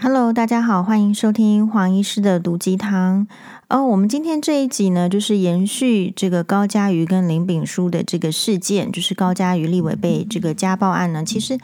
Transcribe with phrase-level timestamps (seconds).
[0.00, 3.26] Hello，大家好，欢迎收听黄医师的毒鸡汤。
[3.66, 11.58] 哦，我们今天这一集呢，就是延续这个高佳瑜跟林炳书的这个事件，就是高佳瑜立委被这个家暴案呢，其实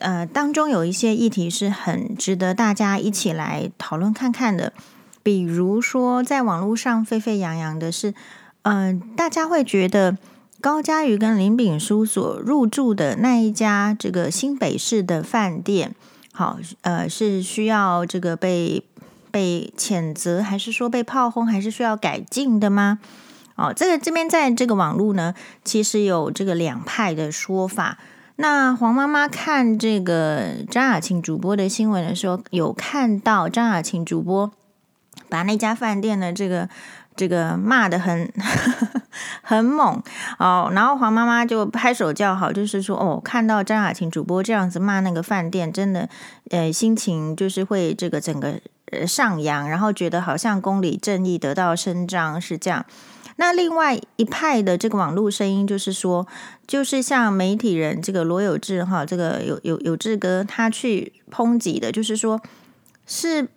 [0.00, 4.74] 呃当中有一些议题是很值得大家一起来讨论看看的。
[5.22, 8.12] 比如说，在网络上沸沸扬扬的是，
[8.64, 10.18] 嗯、呃，大家会觉得
[10.60, 15.94] 高佳瑜跟林炳书所入住的那一家这个新北市的饭店。
[16.32, 18.82] 好，呃，是需要这个被
[19.30, 22.98] 被谴责，还是说被炮轰，还是需要改进的吗？
[23.54, 27.98] 哦，这个这边在这个网络呢，其实有这个两派的说法。
[28.36, 34.50] 那黄妈妈看这个张雅琴主播的新闻的时候，有看到张雅琴主播
[35.28, 36.68] 把那家饭店的这个。
[37.14, 38.32] 这个骂的很
[39.42, 40.02] 很猛
[40.38, 46.08] 哦，然后黄妈妈就拍手叫好，就是说哦，看到张雅琴主播这样子骂那个饭店，真的
[46.50, 48.58] 呃心情就是会这个整个
[48.90, 52.86] 呃上扬，然后觉得好像公理正义得到伸张是这样。
[53.36, 56.26] 那另外一派的这个网络声音就是说，
[56.66, 62.40] 就是像媒体人这个罗有志哈，这个有有有志哥他去抨击的，就是说
[63.06, 63.48] 是。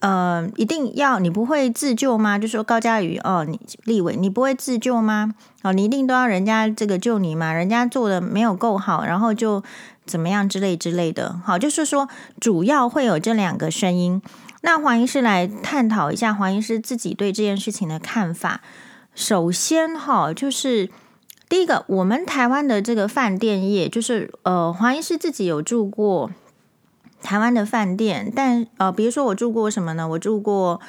[0.00, 2.38] 呃，一定要你不会自救吗？
[2.38, 5.34] 就说高嘉瑜哦，你立委你不会自救吗？
[5.62, 7.52] 哦，你一定都要人家这个救你吗？
[7.52, 9.62] 人家做的没有够好，然后就
[10.06, 11.40] 怎么样之类之类的。
[11.44, 12.08] 好，就是说
[12.40, 14.22] 主要会有这两个声音。
[14.60, 18.60] 那黄医师来探讨一下黄医师自己对这件事情的看法。
[19.16, 20.88] 首先哈，就是
[21.48, 26.30] 第一个，我们台湾的这个饭店业，就是呃，黄医师自己有住过。
[27.22, 30.08] 台湾的饭店，但呃，比如说我住过什么呢？
[30.08, 30.80] 我住过，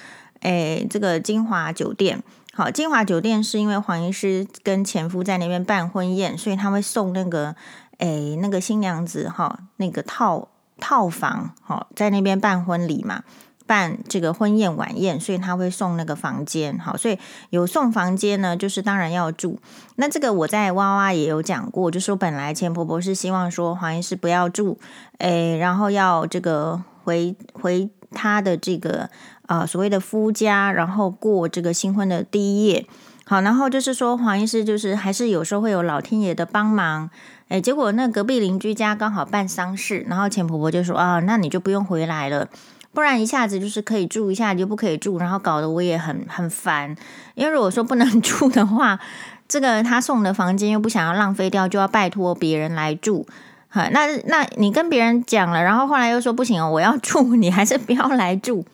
[0.41, 2.23] 诶，这个金华酒店。
[2.53, 7.55] 好，金华酒店是因为黄医师跟前夫在那边办婚宴，所以他会送那个，
[7.99, 10.49] 诶，那个新娘子哈，那个套
[10.79, 13.23] 套房，好，在那边办婚礼嘛。
[13.69, 17.19] 办这个婚宴晚宴，所以他会送那个房间，好，所以
[17.51, 19.59] 有送房间呢，就是当然要住。
[19.97, 24.79] 那这个我在哇哇也有讲过，就说本来钱婆婆是希望说黄医师不要住，
[25.19, 29.07] 诶，然后要这个回回他的这个
[29.45, 32.87] 啊、所谓的夫家，然后过这个新婚的第一夜，
[33.25, 37.11] 好，然后就是说黄医师就是还是有时候会有老天爷的帮忙，
[37.49, 42.47] 诶，结果那隔壁邻居家刚好办丧事，然后钱婆婆就说啊，那你就不用回来了。
[42.93, 46.95] 不然一下子就是可以住，一下就不可以住，然后搞得我也很很烦。
[47.35, 48.99] 因为如果说不能住的话，
[49.47, 53.25] 这个他送的房间又不想要浪费掉，就要拜托别人来住。
[53.69, 58.65] 哈，那那你跟别人讲了，然后后来又说不行哦，我要住，你还是不要来住。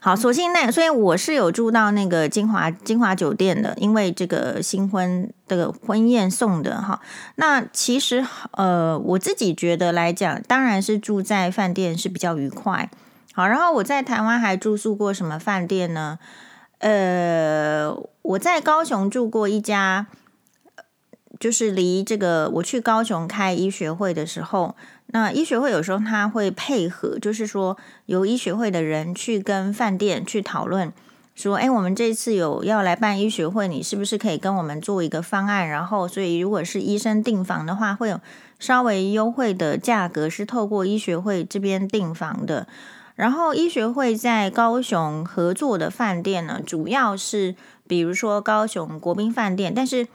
[0.00, 7.00] 好，所幸那所以我是有住到那个金华金华酒店的，因为这个新婚这个婚宴送的哈。
[7.34, 12.88] 那其实呃，我自己觉得来讲，当然是住在饭店是比较愉快。
[13.34, 16.20] 好，然后我在台湾还住宿过什么饭店呢？
[16.78, 17.92] 呃，
[18.22, 20.06] 我在高雄住过一家，
[21.40, 24.76] 就是离这个我去高雄开医学会的时候。
[25.10, 30.92] 那医学会有时候他会配合，就是说由医学会的人去跟饭店去讨论，
[31.34, 35.66] 说，哎，我们这次有要来办医学会，你是不是可以跟我们做一个方案？
[35.66, 38.20] 然后，所以如果是医生订房的话，会有
[38.58, 42.66] 稍微优惠的价格，是透过医学会这边订房的。
[43.14, 47.54] 然后，医学会在高雄合作的饭店呢，主要是
[47.86, 50.06] 比如说高雄国宾饭店，但是。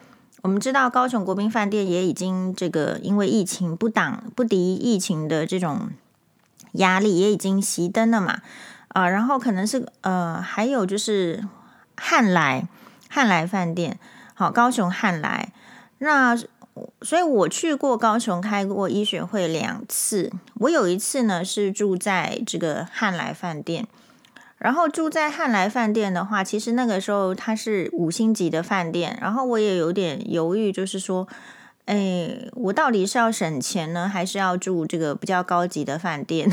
[0.43, 5.91] 我们知道高雄国宾饭店也已经这个因为疫情不挡不敌疫情的这种
[6.73, 8.41] 压力，也已经熄灯了嘛
[8.89, 11.47] 啊，然后可能是呃还有就是
[11.95, 12.67] 汉来
[13.09, 13.97] 汉来饭店，
[14.33, 15.53] 好，高雄汉来，
[15.99, 16.35] 那
[17.01, 23.87] 所以我去过高雄开过医学会两次，我有一次呢是住在这个汉来饭店。
[24.63, 31.27] 然后住在汉来饭店的话，其实那个时候它是五星级的饭店，然后我也有点犹豫，就是说，
[31.83, 36.49] 哎，我到底是要省钱呢，还是要住这个比较高级的饭店？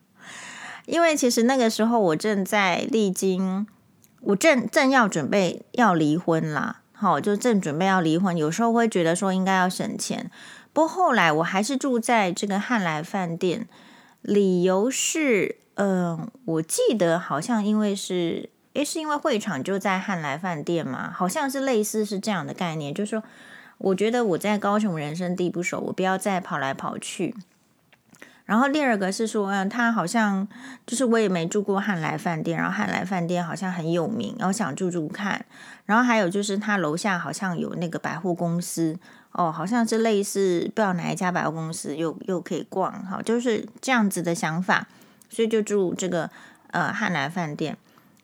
[0.84, 3.66] 因为其实那个时候我正在历经，
[4.20, 10.30] 我正正要准备要离婚啦，好，就正准备要离婚，有时候会觉得说应该要省钱，
[10.74, 13.66] 不过后来我还是住在这个汉来饭店，
[14.20, 15.61] 理由是。
[15.74, 23.22] 嗯，我记得好像因为是，诶，是因为会场就在汉来饭店嘛，好像是类似是这样的概念，就是说，
[23.78, 27.34] 我觉得我在高雄人生地不熟，我不要再跑来跑去。
[28.44, 30.46] 然后第二个是说，嗯，他好像
[30.84, 35.46] 就是我也没住过汉来饭店，然后汉来饭店好像很有名，然后想住住看。
[35.86, 38.98] 然后还有就是他楼下好像有那个百货公司，
[39.30, 44.86] 哦，好像是类似不知道哪一家百货公司又又可以逛，好，就是这样子的想法。
[45.32, 46.30] 所以就住这个
[46.72, 47.78] 呃汉来饭店。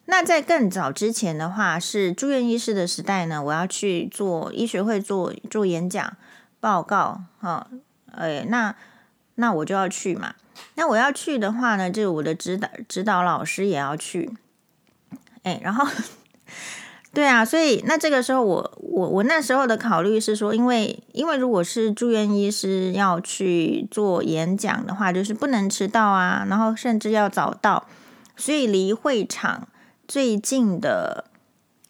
[0.04, 6.16] 那在更早之前的话，是住院医师的时代呢，我要去做医学会做做演讲
[6.60, 7.66] 报告，哈，
[8.12, 8.74] 哎，那
[9.36, 10.34] 那我就要去嘛。
[10.74, 14.30] 那我要去的话呢，就我的指导指导老师也要去，
[15.42, 15.86] 哎，然后。
[17.14, 27.86] 对啊，所以那这个时候我我我那时候的考虑是说，因为因为如果是住院医师要去做演讲的话，就是不能迟到啊，然后甚至要早到，
[28.36, 29.66] 所以离会场
[30.06, 31.24] 最近的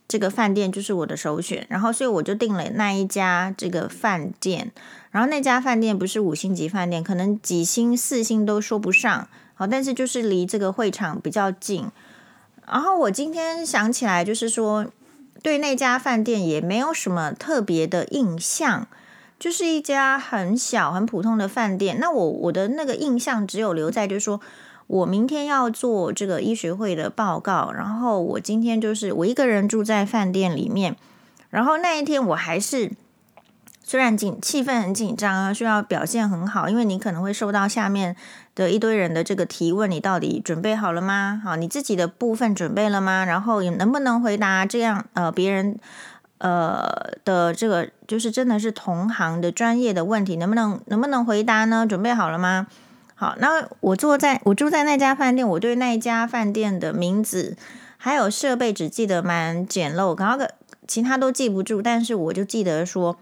[0.06, 1.66] 这个饭店就是我的首选。
[1.68, 4.70] 然后所以我就订了那一家这个饭店，
[5.10, 11.86] 然后那家饭店不是五星级饭店，可能几星四星都说不上，好，但是就是离这个会场比较近。
[12.66, 14.86] 然后我今天想起来就是说。
[15.42, 18.86] 对那家饭店也没有什么特别的印象，
[19.38, 21.98] 就是一家很小很普通的饭店。
[22.00, 24.40] 那我我的那个印象只有留在，就是说
[24.86, 30.96] 我明天要做这个医学会的报告，然后我今天就是我一个人住在饭店里面，
[31.50, 32.92] 然后那一天我还是。
[33.88, 38.14] 虽然紧气氛很紧张啊，需要表现很好，因为你可能会受到下面
[38.54, 41.40] 的一堆人的这个提问，你到底准备好了吗？
[41.42, 43.24] 好，你自己的部分准备了吗？
[43.24, 45.78] 然后你能不能回答这样呃别人
[46.36, 46.86] 呃
[47.24, 51.86] 的这个就是真的是同行的专业的问题，能不能能不能回答呢？
[51.86, 52.66] 准备好了吗？
[53.14, 57.56] 好，那我坐在我住在那家饭店，我对那家饭店的名字
[57.96, 60.50] 还有设备只记得蛮简陋，然后个
[60.86, 63.16] 其他都记不住，但是我就记得说。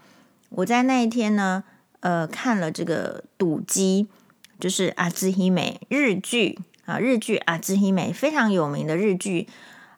[0.49, 1.63] 我在那一天呢，
[1.99, 4.07] 呃，看了这个赌姬，
[4.59, 9.47] 就是阿兹希美日剧啊，日剧阿兹希美非常有名的日剧。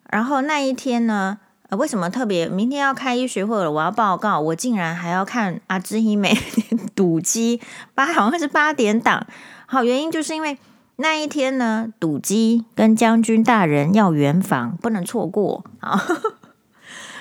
[0.10, 1.38] 然后那一天呢，
[1.70, 2.48] 呃，为什么特别？
[2.48, 6.36] 明天要开医学会了，我要报告，我竟然还要看阿兹希美
[6.96, 7.62] 赌姬
[7.94, 9.28] 八，好像是八点档。
[9.68, 10.58] 好，原因就是因为
[10.96, 16.04] 那一天呢，赌姬跟将军大人要圆房，不能错过啊。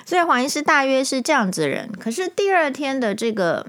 [0.08, 3.66] 所以黄医师大约是这样子人，可是第二天的这个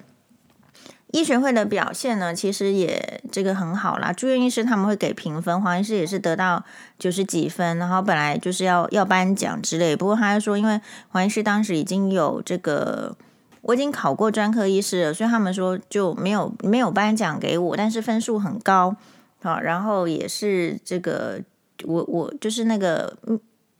[1.11, 4.13] 医学会的表现呢，其实也这个很好啦。
[4.13, 6.63] 住院医师他们会给评分，黄医师也是得到
[6.97, 13.17] 九十几分，然后本来就是要要颁奖之类，不过他就说，因为黄医师当时已经有这个，
[13.63, 18.95] 我已经考过专科医师了，所以他们说就没有没有颁奖给我，但是分数很高，
[19.41, 21.41] 好，然后也是这个
[21.83, 23.17] 我我就是那个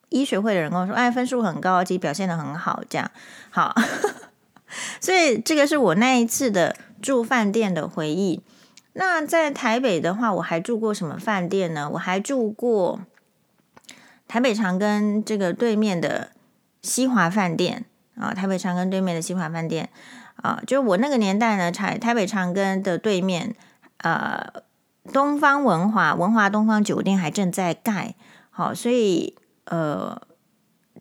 [0.09, 3.09] 医学会的人跟我说：“哎，分数很高，其实表现的很好，这样
[3.49, 3.75] 好。
[5.01, 8.41] ”所以这个是我那一次的住饭店的回忆。
[8.93, 11.89] 那在台北的话，我还住过什么饭店呢？
[11.93, 12.99] 我还住过
[14.27, 16.31] 台北长庚这个对面的
[16.81, 17.85] 西华饭店
[18.15, 19.89] 啊，台北长庚对面的西华饭店
[20.35, 23.55] 啊，就我那个年代呢，台台北长庚的对面，
[23.97, 24.51] 呃，
[25.13, 28.15] 东方文华文华东方酒店还正在盖，
[28.49, 29.35] 好，所以。
[29.69, 30.19] 呃，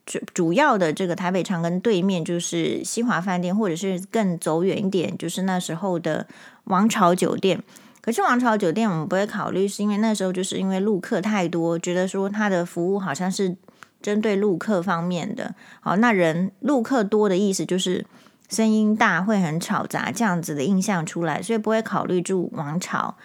[0.05, 6.27] 主主要的这个台北长庚对面就是西华饭店，或者是更走远一点，就是那时候的
[6.65, 7.63] 王朝酒店。
[8.01, 13.57] 可是王朝酒店我们不会考虑，是因为那时候就是因为陆客太多，觉得说它的服务好像是
[14.01, 15.55] 针对陆客方面的。
[15.81, 18.05] 好，那人陆客多的意思就是
[18.49, 23.17] 声音大，会很吵杂这样子的印象出来，所以不会考虑住王朝。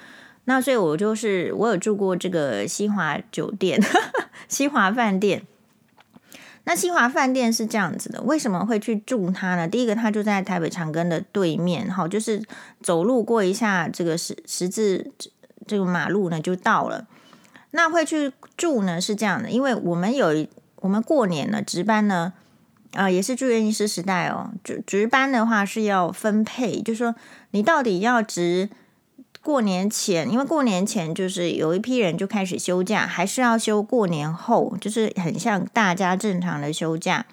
[0.46, 3.82] 那所以，我就是我有住过这个西华酒店、
[4.50, 5.44] 西华饭店。
[6.66, 9.68] 那西华饭店是这样子的，为什么会去住它呢？
[9.68, 12.42] 第一个，它就在台北长庚的对面，好，就是
[12.82, 15.12] 走路过一下这个十十字
[15.66, 17.08] 这个马路呢就到了。
[17.72, 20.46] 那会去住呢是这样的，因为我们有
[20.78, 22.34] 我们过年呢值班呢，
[22.94, 27.16] 啊、也是住院医师时代哦，值值班的话是要分配，就是说
[27.52, 28.70] 你到底要值。
[29.44, 37.26] 过年前，因为过年前就是有一批人就开始休假，还是要休过年后，就是很像大家正常的休假。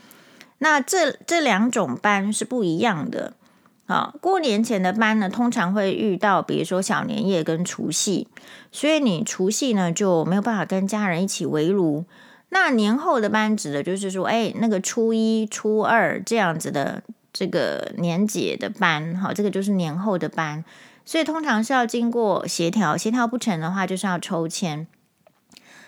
[0.58, 3.34] 那这这两种班是不一样的。
[3.86, 8.28] 啊，过年前的班呢，通常会遇到，比如说小年夜跟除夕，
[8.70, 12.04] 所以你除夕呢就没有办法跟家人一起围炉。
[12.50, 17.02] 那年后的班指的就是说，哎，那个初一、初二这样子的
[17.32, 20.64] 这个年节的班，好，这个就是年后的班。
[21.04, 24.86] 所以通常是要经过协调，协调不成的话，就是要抽签。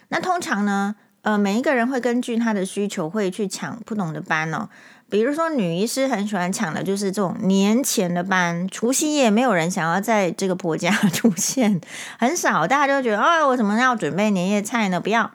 [0.09, 4.69] 那通常呢，呃，每一个人会根据他的需求，会去抢不同的班哦。
[5.09, 11.81] 比如说，女医师很喜欢抢的就是这种年前的班，除夕夜没有人想要在这个婆家 出现，
[12.19, 15.01] 很少，大家就觉得，哦，我怎么要准备年夜菜呢？
[15.01, 15.31] 不要，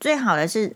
[0.00, 0.74] 最好的是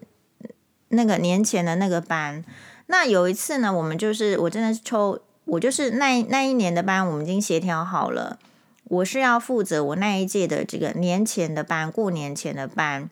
[0.88, 2.44] 那个年前的那个班。
[2.86, 5.18] 那有一次呢，我们就是我真的是抽。
[5.44, 8.38] 我就是那那一年的班，我们已经协调好了。
[8.84, 13.08] 我是要负责我那一届的这个年前的班，过年前的班。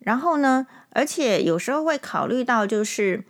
[0.00, 3.24] 然后呢，而且有时候会考虑到，就是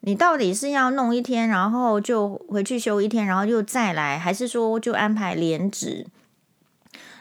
[0.00, 6.06] 你到底是要弄一天，然后就回去休一天，然后又再来，还是说就安排连值？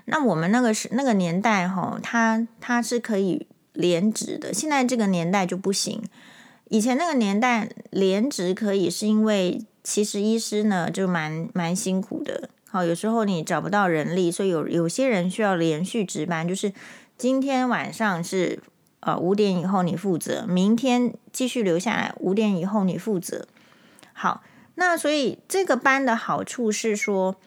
[0.05, 6.01] 那我们那个是那个年代哈，他他是可以连值的，现在这个年代就不行。
[6.69, 16.73] 以前那个年代连值可以，是因为其实医师呢就蛮蛮辛苦的，好，有时候你找不到人力，所以有有些人需要连续值班，就是
[17.17, 18.59] 今天晚上是
[18.99, 23.47] 呃五点以后你负责，明天继续留下来，五点以后你负责。
[24.11, 24.43] 好，
[24.75, 27.37] 那所以这个班的好处是说。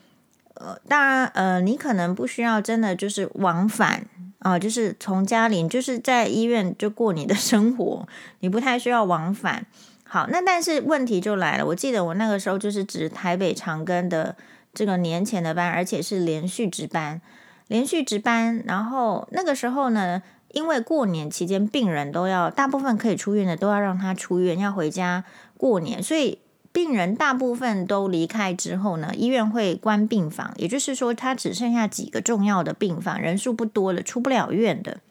[0.53, 4.05] 呃，当然，呃，你可能不需要真的就是往返
[4.39, 8.07] 啊，呃，就是从家里就是在医院就过你的生活，
[8.41, 9.65] 你不太需要往返。
[10.13, 14.35] 好，那但是问题就来了，我记得我那个时候就是值台北长庚的
[14.73, 17.21] 这个年前的班，而且是连续值班，
[17.69, 18.61] 连续值班。
[18.65, 25.23] 然后那个时候呢，因为过年期间病人都要大部分可以出院的都要让他出院，要回家
[25.57, 26.39] 过年，所以。
[26.73, 35.01] 病人大部分都离开之后呢，医院会关病房，也就是说，他只剩下几个重要的病房，人数不多了，出不了院的。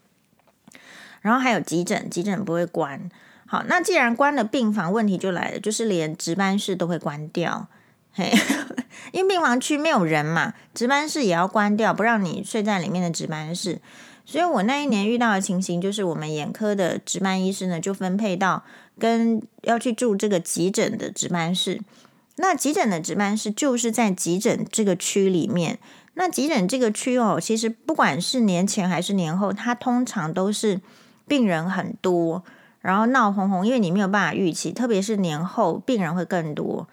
[1.21, 3.11] 然后还有急诊，急诊不会关。
[3.51, 7.67] 好，那既然关了病房，问题就来了，就是连值班室都会关掉。
[8.13, 8.33] 嘿，
[9.11, 13.81] 因为病房区没有人嘛，值班室也要关掉，不让你睡在里面的值班室。
[14.25, 18.63] 所以我那一年遇到的情形，就是我们眼科的值班医师呢，就分配到。
[19.01, 21.81] 跟要去住这个急诊的值班室，
[22.37, 25.79] 那急诊的值班室就是在急诊这个区里面。
[26.15, 30.83] 那急诊这个区哦，其实不管是年前还是年后，它通常都是
[31.27, 32.45] 病人很多，
[32.81, 36.89] 然后闹哄哄，因为你没有办法预期，特别是年后病人会更多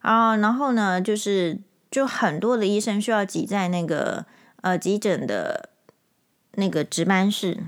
[0.00, 0.36] 啊。
[0.36, 1.58] 然后呢，就是
[1.90, 4.26] 就很多的医生需要挤在那个
[4.60, 5.70] 呃急诊的
[6.54, 7.58] 那个值班室。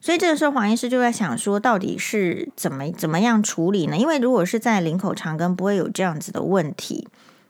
[0.00, 3.96] 所以这个时候，黄医师就在想说，到底是怎么怎么样处理呢？
[3.96, 7.08] 因为如果是在林口长庚，不会有这样子的问题。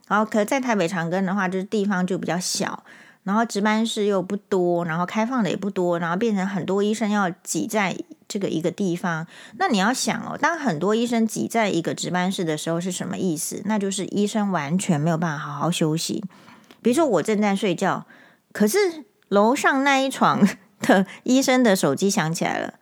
[0.08, 2.84] 然后，可在台北长庚的话，就是地方就比较小，
[3.26, 9.26] 然后值班室又不多，然后开放的也不多，然后变成很多医生要挤在这个一个地方。
[9.58, 13.60] 那你要想哦，当很多医生挤在一个值班室的时候，是什么意思？
[13.64, 16.24] 那就是医生完全没有办法好好休息。
[16.80, 18.06] 比如说，我正在睡觉，
[18.52, 18.78] 可是
[19.28, 20.46] 楼上那一床。
[20.80, 22.74] 的医生的手机响起来了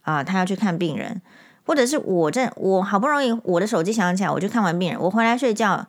[0.00, 1.20] 啊，他要去看病人，
[1.66, 5.86] 或者是我正我好不容易我的手机响起来，我就看完病人，我回来睡觉，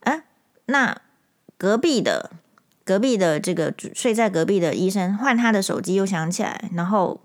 [0.00, 0.24] 哎，
[0.66, 1.00] 那
[1.56, 2.32] 隔壁的
[2.88, 7.20] 隔壁的这个睡在隔壁的医生换他的手机又响起来，然后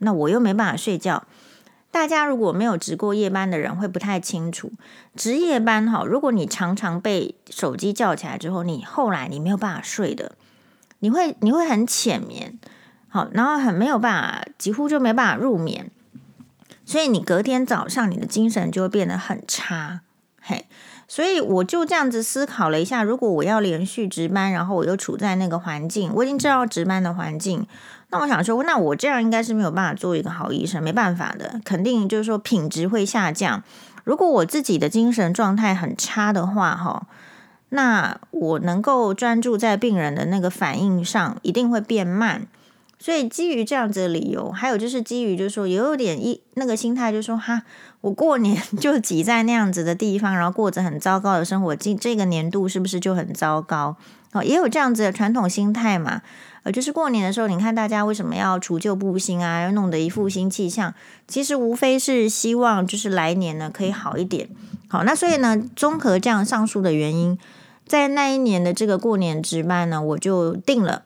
[0.00, 1.26] 那我又没办法睡觉。
[1.90, 4.70] 大家如果没有值过夜班的人会不太清楚，
[5.16, 10.32] 值夜班哈，如果你常常被手机叫起来之后，你后来你没有办法睡的，
[10.98, 12.58] 你会你会很浅眠。
[13.08, 15.90] 好，然后很没有办法，几乎就没办法入眠，
[16.84, 20.02] 所以你隔天早上你的精神就会变得很差，
[20.40, 20.66] 嘿，
[21.06, 27.66] 所以我就这样子思考了一下，如果我要连续值班，然后我又处在那个环境，我已经知道值班的环境，
[28.10, 33.62] 那我想说，那我这样应该是没有办法做一个好医生，没办法的，肯定就是说品质会下降。
[34.04, 37.06] 如果我自己的精神状态很差的话，哈，
[37.68, 42.46] 那我能够专注在病人的那个反应上，一定会变慢。
[43.00, 47.62] 所以基于这样子的理由，还有就是基于就是说也有点一那个心态，就是说哈，
[48.00, 53.96] 我过年 就挤在那样子的地方，然后过着很糟糕的生活，这这个年度是不是就很糟糕？
[54.32, 56.22] 哦，也有这样子的传统心态嘛。
[56.62, 60.94] 呃，就是过年的时候，你看大家为什么要除旧布新啊，要弄得一副新气象？
[61.26, 64.48] 其实无非是希望就是来年呢可以好一点。
[64.88, 67.38] 好，那所以呢，综合这样上述的原因，
[67.86, 71.02] 在那一年的这个过年值班呢，我就定了，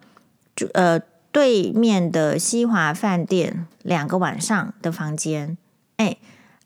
[0.55, 1.01] 就呃。
[1.33, 5.57] 对面的西华饭店两个晚上的房间，
[5.97, 6.19] 哎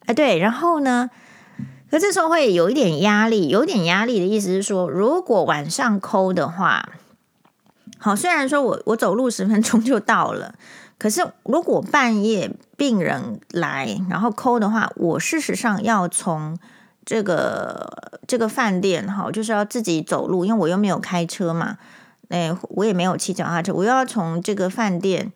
[0.06, 1.10] 哎对，然后呢，
[1.90, 6.88] 可这时候会有一点压力，有点压力的意思是说，如果晚上抠的话，
[7.98, 10.54] 好，虽然说我我走路十分钟就到了，
[10.98, 16.58] 可是如果半夜病人来然后抠的话，我事实上要从
[17.04, 21.78] 这个这个饭店哈，就是要自己走路，因为我又没有开车嘛。
[22.28, 25.32] 哎，我也没有骑脚踏车，我又要从这个饭店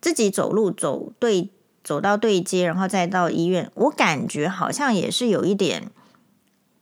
[0.00, 1.50] 自己走路走对
[1.84, 3.70] 走到对接，然后再到医院。
[3.74, 5.90] 我感觉好像也是有一点，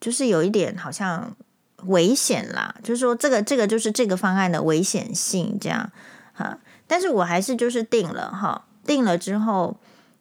[0.01, 1.37] 就是有一点好像
[1.85, 2.75] 危险啦。
[2.83, 5.91] 就是说，这个这个就是这个方案的危险性这样
[6.33, 6.59] 哈。
[6.87, 9.77] 但是我还是就是定了哈，定了之后，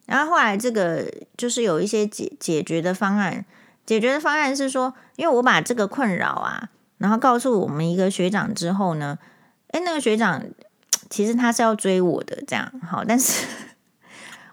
[0.05, 3.45] 然后后来这个就是有一些解解决的方案。
[3.85, 6.69] 解决的方案是说，因为我把这个困扰啊。
[6.99, 9.17] 然后告诉我们一个学长之后呢，
[9.69, 10.43] 哎，那个学长
[11.09, 13.47] 其实他是要追我的，这样好，但是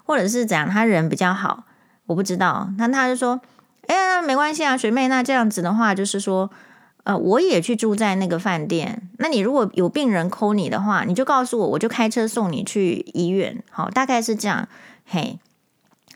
[0.06, 1.64] 或者是怎样，他人比较好，
[2.06, 2.70] 我不知道。
[2.78, 3.40] 那他就说，
[3.88, 6.50] 哎呀，没关系啊，学妹，那这样子的话，就是说，
[7.02, 9.08] 呃，我也去住在那个饭店。
[9.18, 13.62] 那你如果有病人 call 你的话，你就告诉我，我就开车送你去医院。
[13.70, 14.68] 好，大概是这样。
[15.04, 15.38] 嘿，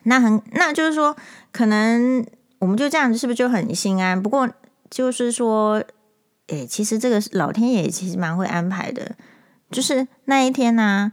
[0.04, 1.16] 那很，那就是说，
[1.52, 2.24] 可能
[2.60, 4.22] 我们就这样子，是不是就很心安？
[4.22, 4.48] 不过
[4.88, 5.82] 就是说。
[6.52, 9.12] 诶，其实这个老天爷其实蛮会安排的，
[9.70, 11.12] 就是那一天呢、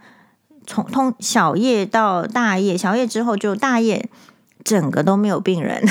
[0.67, 4.07] 从通小夜到大夜，小夜之后就大夜，
[4.63, 5.83] 整个都没有病人。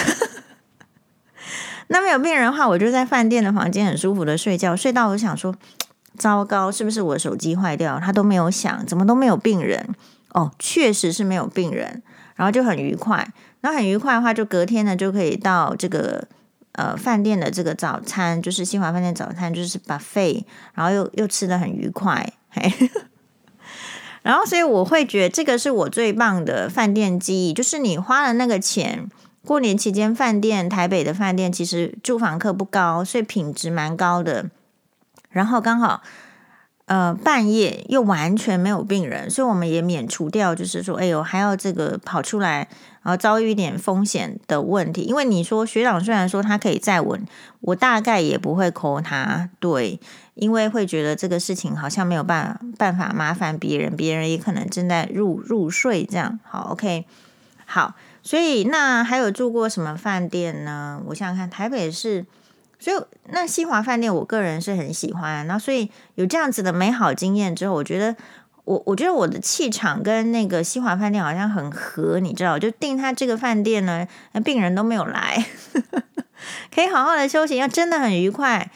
[1.88, 5.54] 那没有病人的话，我就在饭店的房间很舒服的睡觉，睡到我想说，
[6.16, 7.98] 糟糕，是不是我手机坏掉？
[7.98, 9.88] 它都没有响，怎么都没有病人？
[10.34, 12.02] 哦，确实是没有病人，
[12.36, 13.26] 然后就很愉快。
[13.62, 16.28] 然后很愉快的话，就隔天呢就可以到这个。
[16.78, 22.70] 呃，饭店的这个早餐就是新华饭店早餐，就是 buffet，然后又又吃得很愉快，嘿，
[24.26, 29.08] 然后所以我会觉得这个是我最棒的饭店记忆，就是你花了那个钱，
[29.44, 34.46] 过年期间饭店台北的饭店其实住房客不高，所以品质蛮高的，
[35.30, 36.02] 然后刚好。
[36.86, 42.68] 呃，半夜又完全没有病人，所以我们也免除掉，就是说，哎呦，还要这个跑出来，
[43.02, 45.02] 然后遭遇一点风险的问题。
[45.02, 47.26] 因为你说学长虽然说他可以再稳，
[47.60, 49.98] 我大概也不会扣他，对，
[50.34, 57.04] 因为会觉得这个事情好像没有办办法麻烦别人，别人也可能正在入入睡，这样好，OK，
[57.64, 61.02] 好，所以那还有住过什么饭店呢？
[61.06, 62.24] 我想想看，台北市。
[62.78, 62.96] 所以
[63.30, 65.46] 那西华饭店，我个人是很喜欢。
[65.46, 68.14] 那所以有这样子的美好经验之后，我觉得
[68.64, 72.58] 我我觉得我的气场跟那个西华饭店好像很合，你知道？
[72.58, 75.46] 就订他这个饭店呢，那病人都没有来，
[76.74, 78.70] 可以好好的休息，要真的很愉快。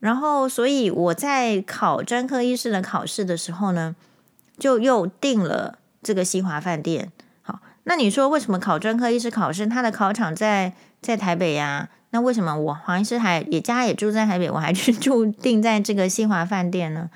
[0.00, 3.94] 然后所以我在考专科医师的考试的时候呢，
[4.58, 7.12] 就又订了这个西华饭店。
[7.42, 11.88] 好，那你说为什么考专科医师考试，他的考场在在台北呀？
[12.10, 17.10] 那为什么我黄医师还也家也住在台北，我还去 住定在这个新华饭店呢？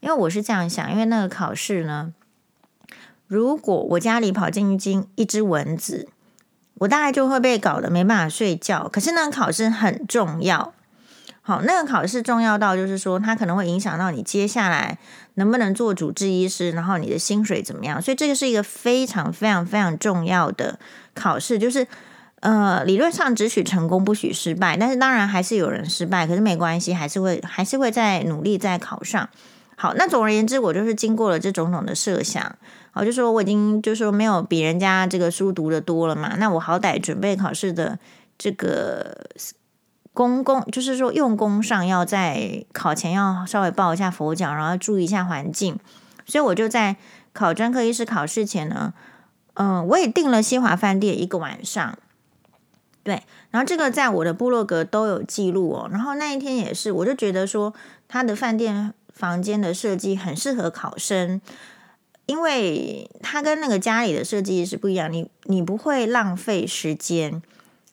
[0.00, 2.12] 因为我是这样想，因为那个考试呢，
[3.26, 6.08] 如果我家里跑进一一只蚊子，
[6.76, 8.88] 我大概就会被搞得没办法睡觉。
[8.88, 10.72] 可是那个考试很重要，
[11.42, 14.98] 好，那个考试重要到就是说，它可能会影响到你接下来
[15.34, 18.00] 能不能做主治医师，然后你的薪水怎么样。
[18.00, 20.78] 所以这个是一个非常非常非常重要的
[21.14, 21.86] 考试，就是。
[22.40, 29.28] 呃，理论上只许成功不许失败，但是当然还是有人失败，可是没关系，还是会还是会再努力再考上。
[29.76, 32.56] 好，那总而言之，我就是经过了这种种的设想，
[32.92, 37.98] 好，就说我已经就是说没有比人家这个书读的多了嘛，那我好歹准备考试的
[38.38, 39.14] 这个
[40.14, 45.78] 功功，就是说用功上要在考前要稍微抱一下佛脚，然后注意一下环境，
[46.24, 46.96] 所以我就在
[47.34, 48.94] 考专科医师考试前呢，
[49.54, 51.98] 嗯、我也订了西华饭店一个晚上。
[53.02, 55.88] 对，然后这个在我的部落格都有记录哦。
[55.90, 57.72] 然后那一天也是，我就觉得说
[58.08, 61.40] 他的饭店房间的设计很适合考生，
[62.26, 67.42] 因为他跟那个家里的设计是不一样，你你不会浪费时间。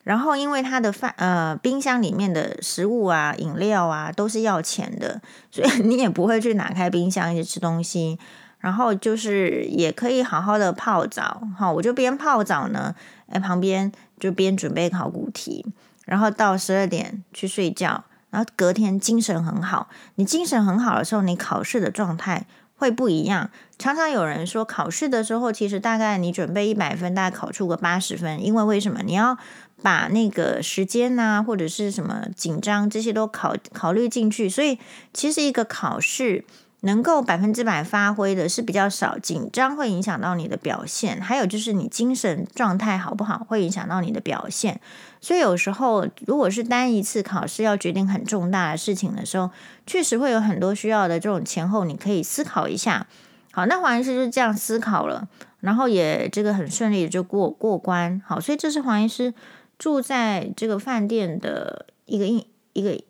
[0.03, 8.17] 然后因为他的饭呃冰箱里面的食物啊、饮料啊都是要钱的，所以 你也不会去拿开冰箱去吃东西。
[8.59, 12.95] 然后就是也可以好好的泡澡，好，我就边泡澡呢，
[13.29, 15.65] 哎，旁边就边准备考古题，
[16.05, 19.89] 然后到十二点去睡觉，然后隔天精神很好。
[20.15, 23.49] 你精神很好的时候，你考试的状态会不一样。
[23.77, 29.01] 常常有人说，考试的时候其实大概你准备一百分，大概考出个八十分，因为为什么？
[29.03, 29.37] 你要
[29.81, 34.79] 把那个时间呐、啊，或者是什么紧张这些都考考虑进去，所以
[35.13, 36.43] 其实一个考试。
[36.81, 44.79] 能够百分之百发挥的是比较少，紧张会影响到你的表现，还有就是你精神状态好不好会影响到你的表现。
[45.19, 49.49] 所以有时候如果是单一次考试要决定很重大的事情的时候，
[49.87, 53.07] 确实会有很多需要的这种前后，你可以思考一下。
[53.51, 55.27] 好，那黄医师就是这样思考了，
[55.61, 58.21] 然后也这个很顺利的就过过关。
[58.23, 59.33] 好，所以这是黄医师
[59.79, 63.01] 住在这个饭店的一个一一个。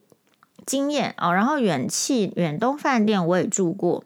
[0.67, 4.03] 经验哦，然后远气远东饭店我也住过，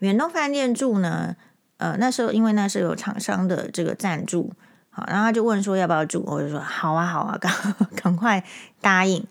[0.00, 1.34] 远东饭店住呢，
[1.78, 4.52] 呃，那时候因为那时候有厂商的这个赞助，
[4.90, 7.50] 好，然后他就问说要不要住，我就说好啊好啊， 赶
[7.96, 8.44] 赶快
[8.82, 9.26] 答应。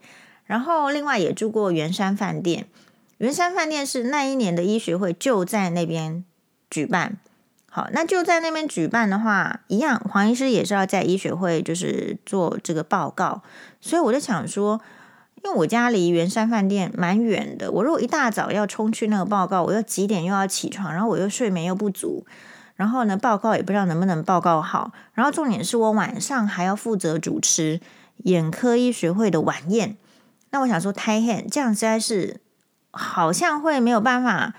[0.46, 2.66] 然后另外也住过圆山饭店，
[3.20, 6.26] 圆山饭店是那一年的医学会就在那边
[6.72, 7.18] 举办，
[7.70, 13.44] 好，那就在那边举办的话，一样黄医师也是要在医学会就是做这个报告，
[13.80, 14.82] 所以我就想说。
[15.42, 22.26] 因为我家离圆山饭店蛮远的，我如果一大早要冲去那个报告，我又几点又要起床，然后我又睡眠又不足，
[22.76, 27.80] 然后呢，报告也不知道能不能报告好，然后重点是我晚上还要负责主持
[28.26, 29.96] 眼科医学会的晚宴，
[30.52, 32.42] 那我想说太黑，这样实在是
[32.92, 34.54] 好像会没有办法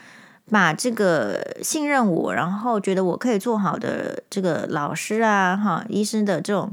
[0.50, 6.72] 把这个信任我，然后觉得我可以做好的这个老师啊，哈，医生的这种。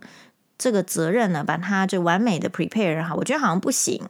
[0.57, 4.01] 这个责任呢，把它就完美的 prepare 好，我觉得好像不行。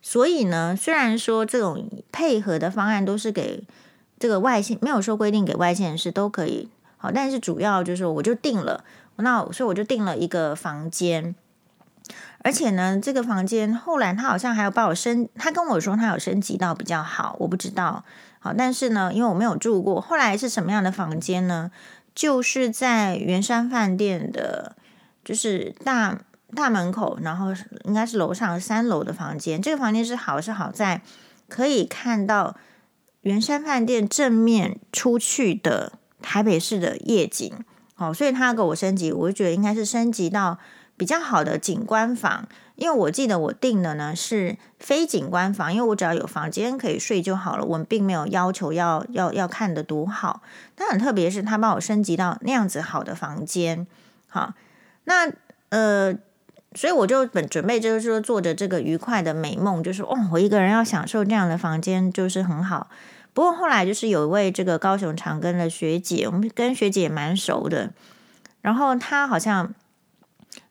[0.00, 3.64] 所以呢，虽然说这种配合的方案都是给
[4.18, 8.84] 这个外线，没有说规定给外线是都可以好，但是主要就是我就定了，
[9.16, 11.34] 那所以我就定了一个房间，
[12.44, 18.04] 而且呢，这个房间后来他好像还有把我升，他跟我说他有升级到比较好，我不知道。
[18.38, 21.72] 好，但是呢，因为我没有住过，后来是什么样的房间呢？
[22.14, 24.76] 就是在圆山饭店的。
[25.28, 26.18] 就是大
[26.54, 27.48] 大门口，然后
[27.84, 29.60] 应该是楼上三楼的房间。
[29.60, 31.02] 这个房间是好是好在
[31.50, 32.56] 可以看到
[33.20, 37.52] 圆山饭店正面出去的台北市的夜景。
[37.96, 40.58] 哦，所以他给我升级，我就觉得应该是升级到
[40.96, 42.48] 比较好的景观房。
[42.76, 50.40] 因为我记得我订的呢是非景观房，因为我只要有房间可以睡就好了，我们并没有要求要要要看得多好。
[50.74, 53.86] 但很特别是他帮我升级到那样子好的房间，
[54.28, 54.54] 好。
[55.08, 55.32] 那
[55.70, 56.14] 呃，
[56.74, 62.90] 所以我就本准备就是说做着这个愉快的美梦，就是哦，我一个人要享受这样的房间就是很好。
[63.32, 67.94] 不过后来就是有一位这个高雄长庚的学姐，我们跟学姐也蛮熟的，
[68.60, 69.72] 然后她好像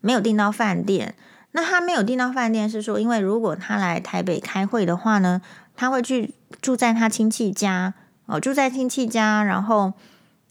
[0.02, 1.16] 没有订到饭店。
[1.54, 5.42] 那她没有订到饭店是说，因为如果她来台北开会的话呢，
[5.76, 7.96] 她会去住在她亲戚家
[8.28, 9.94] 哦，住在亲戚家，然后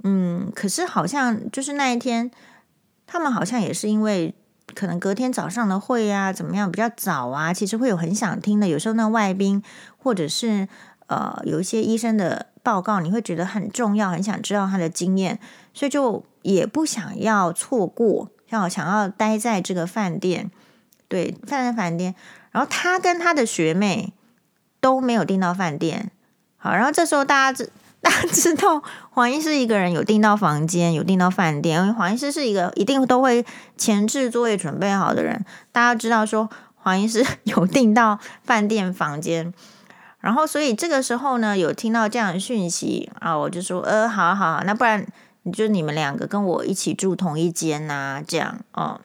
[0.03, 2.33] 嗯，可是好像就是那一天。
[3.07, 4.35] 他们好像也是因为
[4.75, 8.67] 可能隔天早上的会啊，怎么样比较早啊，其实会有很想听的。
[8.67, 9.63] 有时候那外宾
[9.97, 10.69] 或者是
[11.07, 15.39] 呃有一些医生的报告，你会觉得很重要，很想知道他的经验，
[15.73, 20.51] 所以就也不想要错过，要想要待在这个饭店，
[21.09, 22.15] 对，饭店饭店。
[22.51, 24.13] 然后他跟他的学妹
[24.81, 26.11] 都没有订到饭店，
[26.57, 27.71] 好，然后这时候大家这
[28.07, 33.45] 大家知道黄医师一个人有订到房间，有订到饭店，因为黄医师是一个一定都会
[33.77, 35.45] 前置作业准备好的人。
[35.73, 39.53] 大家知道说黄医师有订到饭店房间，
[40.21, 45.05] 然后所以这个时候呢，有听到这样的讯息啊，我就说呃，好好好，那不然
[45.43, 49.01] 你就你们两个跟我一起住同一间呐，这样哦。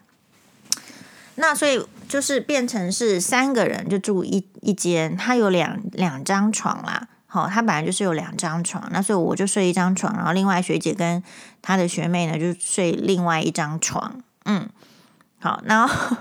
[1.36, 7.08] 那所以就是变成是三个人就住一一间，他有两两张床啦。
[7.34, 11.24] 好，他本来就是有两张床，那所以我就睡一张床，然后另外学姐跟
[11.62, 14.22] 她的学妹呢就睡另外一张床。
[14.44, 14.68] 嗯，
[15.40, 16.18] 好，然后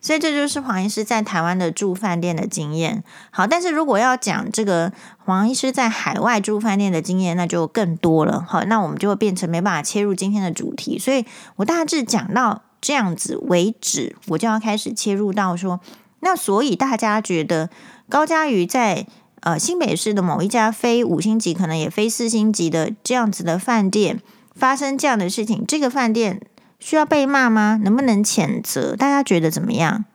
[0.00, 3.04] 所以这就是黄医师在台湾的住饭店的经验。
[3.30, 8.44] 好，但是如果要讲这个黄医师在海外住饭店的经验，那就更多了。
[8.48, 15.78] 好，那我们就会变成没办法切入今天的主题，所以我大致讲到这样子为止，我就要开始切入到说，
[16.18, 17.70] 那所以大家觉得
[18.08, 19.06] 高嘉瑜在。
[19.44, 24.22] 呃，新北市的某一家非五星级，可能也非四星级的这样子的饭店
[24.54, 26.40] 发生这样的事情，这个饭店
[26.80, 27.78] 需要被骂吗？
[27.84, 28.96] 能不能谴责？
[28.96, 30.06] 大家觉得怎么样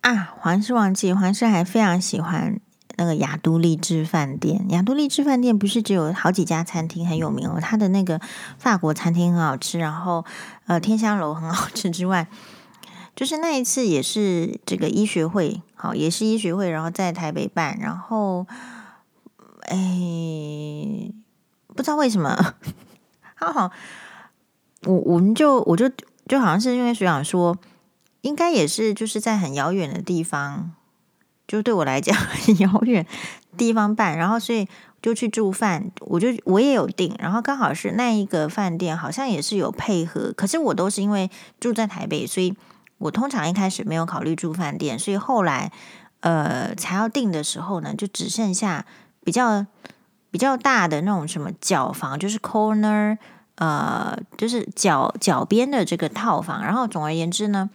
[0.00, 0.34] 啊？
[0.36, 2.58] 黄医师忘记，黄医师还非常喜欢
[2.96, 4.66] 那个亚都丽致饭店。
[4.70, 8.20] 亚都丽致饭店不是只有好几家餐厅很有名哦，它的那个
[8.58, 10.24] 法国餐厅很好吃，然后
[10.66, 12.26] 呃天香楼很好吃之外，
[13.14, 18.46] 就是那一次也是这个医学会，好，也是医学会，然后在台北办，然后。
[19.66, 19.76] 哎，
[21.68, 22.36] 不知道为什么，
[23.36, 23.70] 好好，
[24.84, 25.88] 我我们就我就
[26.26, 27.56] 就好像是因为学长说，
[28.22, 30.72] 应该也是就是在很遥远的地方，
[31.46, 33.06] 就对我来讲 很遥远
[33.56, 34.66] 地方办，然后所以
[35.00, 42.52] 就去住饭，我就我也有订，然后刚好是那一个饭店好像也是有配合，可是我都是因为住在台北，所以
[43.02, 45.70] 我通常一开始没有考虑住饭店，所以后来
[46.20, 48.86] 呃才要订的时候呢，就只剩下。
[49.24, 49.64] 比较
[50.32, 53.16] 比较大的那种什么角房，就是 corner，
[53.54, 56.60] 呃，就是角角边的这个套房。
[56.64, 57.70] 然后总而言之呢，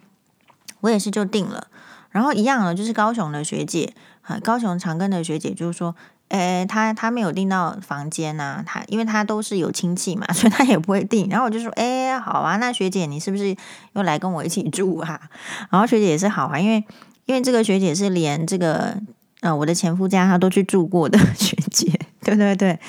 [0.81, 1.67] 我也是就定了。
[2.09, 5.95] 然后一样呢，就是高雄的学姐，啊，高雄长庚的学姐就是说，
[6.29, 11.27] 诶，她她没有订到房间呐、啊，她因为她都是有亲戚嘛， 所以她也不会订。
[11.29, 13.55] 然后我就说，诶，好啊，那学姐你是不是
[13.93, 15.19] 又来跟我一起住啊？
[15.71, 16.83] 然后学姐也是好啊，因为
[17.25, 18.97] 因为这个学姐是连这个。
[19.41, 21.87] 呃，我的前夫家他都去住过的 学姐，
[22.23, 22.79] 对对对，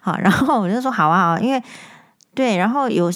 [0.00, 1.62] 好，然后我就说好啊，因为
[2.34, 3.12] 对，然后有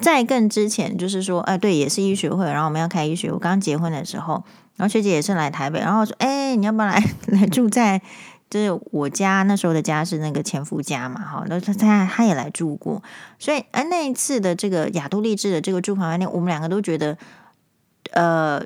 [0.00, 3.30] 在更之前，就是说，哎，对，也是医学会，然后我们要开医学。
[3.30, 4.42] 我刚结婚的时候，
[4.74, 8.02] 然后学姐也是来台北，然后我说，哎，你要不要来来住在，
[8.52, 13.02] 就是我家那时候的家是那个前夫家嘛，哈，那他他他也来住过，
[13.38, 17.16] 所以，哎，那一次的这个亚都丽致的这个住房饭店，我们两个都觉得，
[18.10, 18.62] 呃，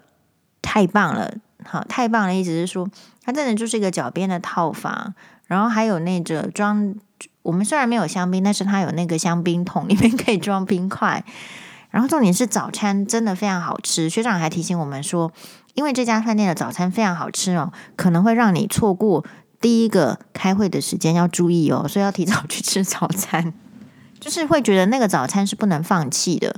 [0.60, 1.32] 太棒了，
[1.64, 2.90] 好，太棒了，意思是说，
[3.22, 6.96] 它真的就是一个脚边的套房，然后还有那个装。
[7.42, 11.24] 我们虽然没有香槟，但是它有那个香槟桶，里面可以装冰块。
[11.90, 14.10] 然后重点是早餐真的非常好吃。
[14.10, 15.32] 学长还提醒我们说，
[15.74, 19.24] 因为这家饭店的早餐非常好吃哦，可能会让你错过
[19.60, 23.52] 第一个开会的时间，要注意哦，所以要提早去吃早餐。
[24.18, 26.56] 就是会觉得那个早餐是不能放弃的，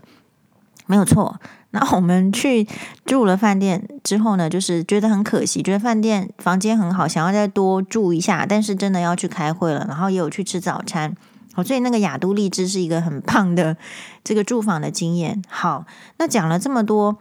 [0.87, 1.41] 没有错。
[1.71, 2.67] 那我们去
[3.05, 11.15] 住了饭店之后呢，就是觉得很可惜，觉得饭店房间很好，想要再多住一下，但是真的要去开会了，然后也有去吃早餐，
[11.53, 13.77] 好，所以那个亚都丽致是一个很棒的
[14.25, 15.43] 这个住房的经验。
[15.47, 15.85] 好，
[16.17, 17.19] 那讲了这么多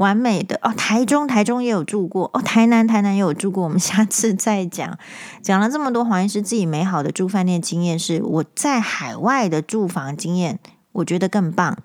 [0.00, 4.98] 完美的哦，台中台中也有住过哦，台南台南也有住过，我们 下次再讲。
[5.42, 10.58] 讲了这么多黄医师自己美好的住饭店经验，是我在海外的住房经验，
[10.92, 11.76] 我觉得更棒。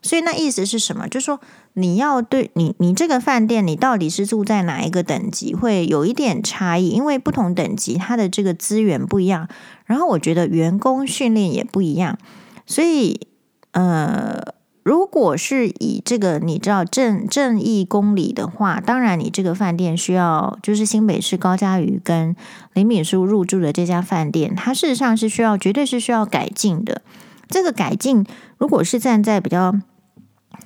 [0.00, 1.06] 所以那意思是什么？
[1.08, 1.40] 就是说
[1.74, 9.46] 你要对你你这个饭店，你到底是住在哪一个等级，会有一点差异，因为不同等级它的这个资源不一样。
[9.84, 12.16] 然后我觉得员工训练也不一样。
[12.64, 13.28] 所以
[13.72, 14.54] 呃，
[14.88, 22.34] 如果是以这个你知道正正义公理的话，当然你这个饭店需要就是新北市高嘉瑜跟
[22.72, 27.02] 林敏书入住的这家饭店，它事实上是需要绝对是需要改进的。
[27.50, 28.24] 这个改进，
[28.56, 29.74] 如果是站在比较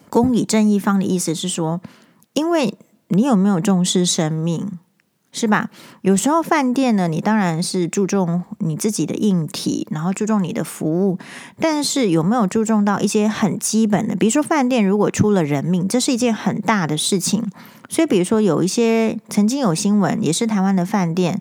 [0.08, 1.80] 公理正义方的意思是说，
[2.32, 4.70] 因为你有没有重视生命，
[5.32, 5.70] 是吧？
[6.02, 11.18] 有时候饭店呢，你当然是注重你自己的硬体，然后注重你的服务，
[11.58, 14.14] 但是有没有注重到一些很基本的？
[14.14, 17.42] 比如说饭店如果出了人命，这是一件很大的事情。
[17.88, 21.40] 所以，比如说有一些曾经有新闻，也是台湾的饭店，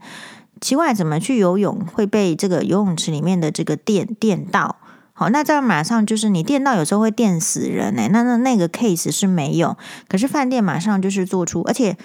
[0.60, 4.78] 奇怪怎么去游泳会被这个游泳池里面的这个电电到。
[5.14, 9.78] 好，那这样马上就是你电到有时候会电死人哎，那那那个 case 是没有，
[10.08, 11.96] 可是饭店马上就是做出，而且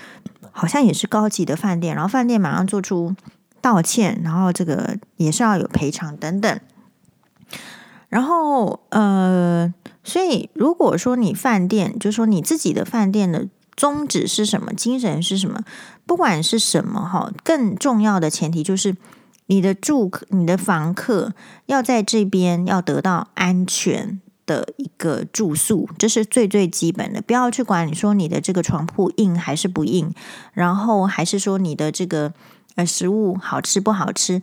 [0.56, 3.14] 好像也是高级的饭店，然后饭店马上做出
[3.60, 6.60] 道歉，然后这个也是要有赔偿等等。
[8.08, 15.60] 然后呃，所以如果说你饭店，就说你自己的饭店的宗旨是什么，精神是什么，
[16.06, 18.96] 不管是什么哈，更重要的前提就是。
[19.48, 21.32] 你的住客、你的房客
[21.66, 27.20] 要在这边要得到安全的一个住宿，这是最最基本的。
[27.20, 30.14] 不要去管你说你的这个床铺硬还是不硬，
[30.52, 32.32] 然后还是说你的这个
[32.76, 34.40] 呃食物好吃不好吃。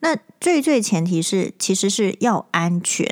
[0.00, 3.10] 那最最前提是其实是要安全。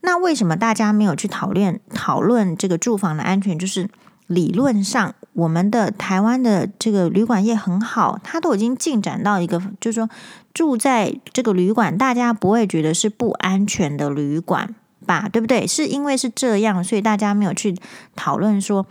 [0.00, 3.58] 那为什么大家没有去讨论讨论这个住房的安全？
[3.58, 3.88] 就是。
[4.28, 10.08] 理论上，我们的台湾的这个旅馆业很好，它都已经进展到一个，就是说
[10.54, 14.74] 住在这个旅馆，大家不会觉得是不安全的旅馆
[15.06, 15.28] 吧？
[15.30, 15.66] 对不对？
[15.66, 17.76] 是因为是这样，所以大家没有去
[18.16, 18.86] 讨论说，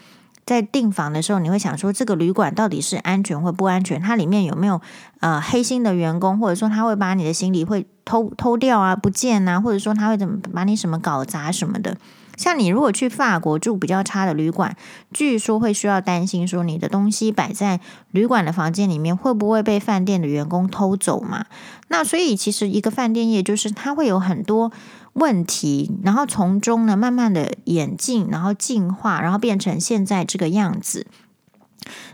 [0.46, 4.00] 在订房的时候，你会想说这个旅馆到底是安全或不安全？
[4.02, 4.80] 它里面有没有
[5.20, 11.98] 呃黑心的员工，或者说他会把你的行李会偷偷掉啊、不见啊，或者说他会怎么把你什么搞砸什么的？
[12.38, 14.76] 像你如果去法国住比较差的旅馆，
[15.14, 21.46] 据说会需要担心说你的东西摆在旅馆的房间里面会不会被饭店的员工偷走嘛？
[21.90, 24.72] 那所以其实一个饭店业就是它会有很多
[25.14, 31.08] 问题，然后从中呢慢慢的演进，然后进化，然后变成现在这个样子。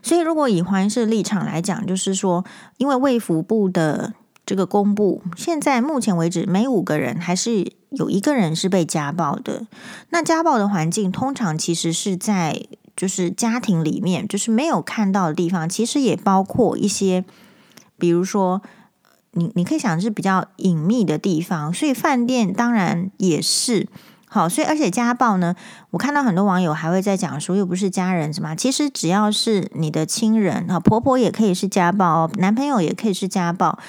[0.01, 2.45] 所以如果以黄医师立场来讲，就是说
[2.77, 4.13] 因为卫福部的
[4.45, 7.73] 这个公布，现在目前为止每五个人还是。
[7.91, 9.65] 有一个人是被家暴的，
[10.09, 17.23] 那家暴的环境通常其实是在就是家庭里面，就是没有看到的地方，其实也包括一些，
[17.97, 18.61] 比如说
[19.31, 23.87] 你你可以想是比较隐秘的地方，所以饭店当然也是
[24.29, 25.55] 好，所以而且家暴呢，
[25.91, 33.79] 我看到很多网友还会在讲说，又不是家人什么，其实只要是你的亲人啊，婆婆也可以是家暴，男朋友也可以是家暴。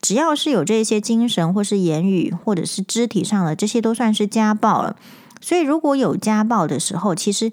[0.00, 4.96] 只要是有这些精神或是言语或者是肢体上的，这些都算是家暴了。
[5.40, 7.52] 所以如果有家暴的时候，其实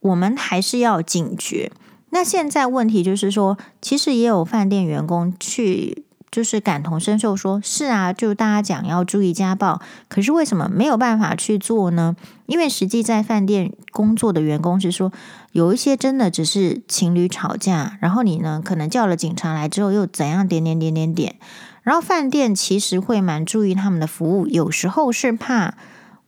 [0.00, 1.70] 我们还是要警觉。
[2.08, 12.14] 那现在问题就是说，其实也有饭店员工去就是感同身受说，是啊，就大家讲要注意家暴，可是为什么没有办法去做呢？
[12.46, 15.12] 因为实际在饭店工作的员工是说，
[15.52, 21.36] 有一些真的只是情侣吵架，然后你呢可能叫了警察来之后又怎样点点点点点。
[21.82, 25.74] 然后饭店其实会蛮注意他们的服务，有时候是怕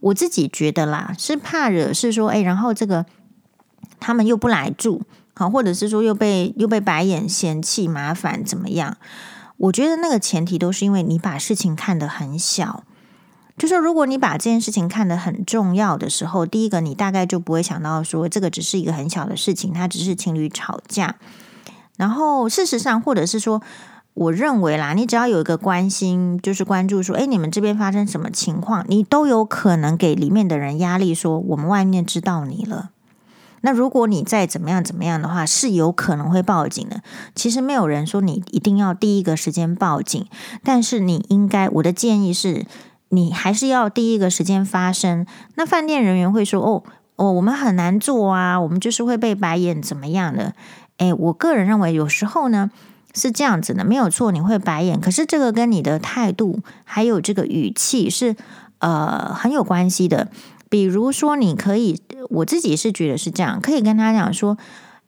[0.01, 3.07] 我自己觉得啦，是怕惹是说，哎，然后这个
[4.01, 5.03] 他们又不来住，
[5.35, 8.97] 好，或者是说又被又被白眼嫌弃麻烦怎么样？
[9.63, 12.83] 我觉得那个前提都是因为你把事情看得很小。
[13.57, 21.17] 就说如果你把这件事情看得很重要的时候，第一个你大概就不会想到说这个只是一个很小的事情，它只是情侣吵架。
[21.97, 23.63] 然后事实上，或者是说，
[24.15, 32.91] 我认为啦，你只要有一个关心，就是关注说，诶，你们这边发生什么情况，你都有可能给里面的人压力，说我们外面知道你了。
[33.63, 37.01] 那如果你再怎么样怎么样的话，是有可能会报警的。
[37.35, 40.27] 其实没有人说你一定要第一个时间报警，
[40.63, 42.67] 但是你应该，我的建议是。
[43.15, 45.27] 你还是要第一个时间发声。
[45.57, 46.83] 那饭店人员会说：“哦
[47.17, 50.55] 哦，我们很难做啊，我们就是会被白眼，怎么样的？”
[50.97, 52.71] 诶，我个人认为有时候呢
[53.13, 58.35] 是这样子的，没有错，你会白眼，可是这个跟你的态度还有这个语气是
[58.79, 60.29] 呃很有关系的。
[60.73, 64.57] 比如说，你可以，我自己是觉得是这样，可以跟他讲说：“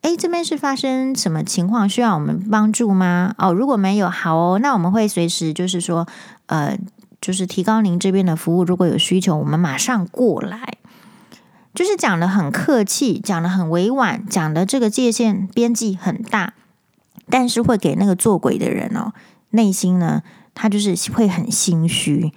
[0.03, 6.07] 诶，这边是发生什么情况，需要我们帮助吗？”哦，如果没有，好哦，那我们会随时就是说
[6.49, 6.77] 呃。
[7.21, 10.75] 就是提高您这边的服务，如果有需求，我们马上过来。
[11.75, 16.53] 就是讲得很客气，讲得很委婉，讲的这个界限边际很大，
[17.31, 19.15] 但是会给那个做鬼的人哦，
[19.53, 20.23] 内心呢，
[20.53, 22.35] 他就是会很心虚。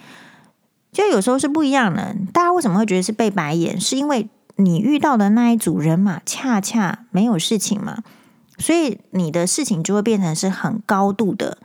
[0.97, 2.15] 就有时候是不一样的。
[2.33, 3.79] 大家为什么会觉得是被白眼？
[3.79, 7.99] 是因为你遇到的那一组人马恰恰没有事情嘛，
[8.57, 11.59] 所以你的事情就会变成是很高度的、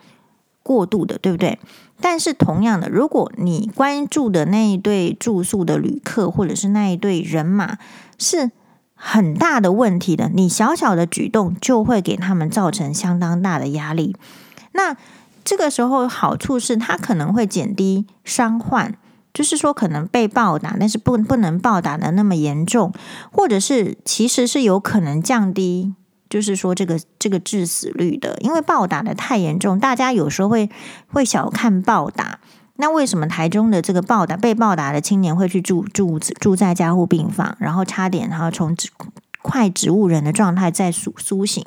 [0.63, 1.59] 过度的，对不对？
[1.99, 7.79] 但是同样的，如果你关注的那一对住宿的旅客，或者是那一对人马
[8.19, 8.51] 是
[8.95, 14.15] 很大的问题的，你小小的举动就会给他们造成相当大的压力。
[14.73, 14.95] 那
[15.43, 18.95] 这个时候好处是，他可能会减低伤患，
[19.33, 22.93] 就是说可能被暴打，但是不不能暴打的那么严重，
[23.31, 25.95] 或者是其实是有可能降低。
[26.31, 30.71] 就是说，这个这个致死率的，因为暴打的太严重，大家有时候会
[31.09, 32.39] 会小看暴打。
[32.77, 38.89] 那为什么台中的这个暴打被暴打的青年会去住住住在加护病房，然后差点然后从植
[39.43, 41.67] 快植物人的状态再苏苏醒？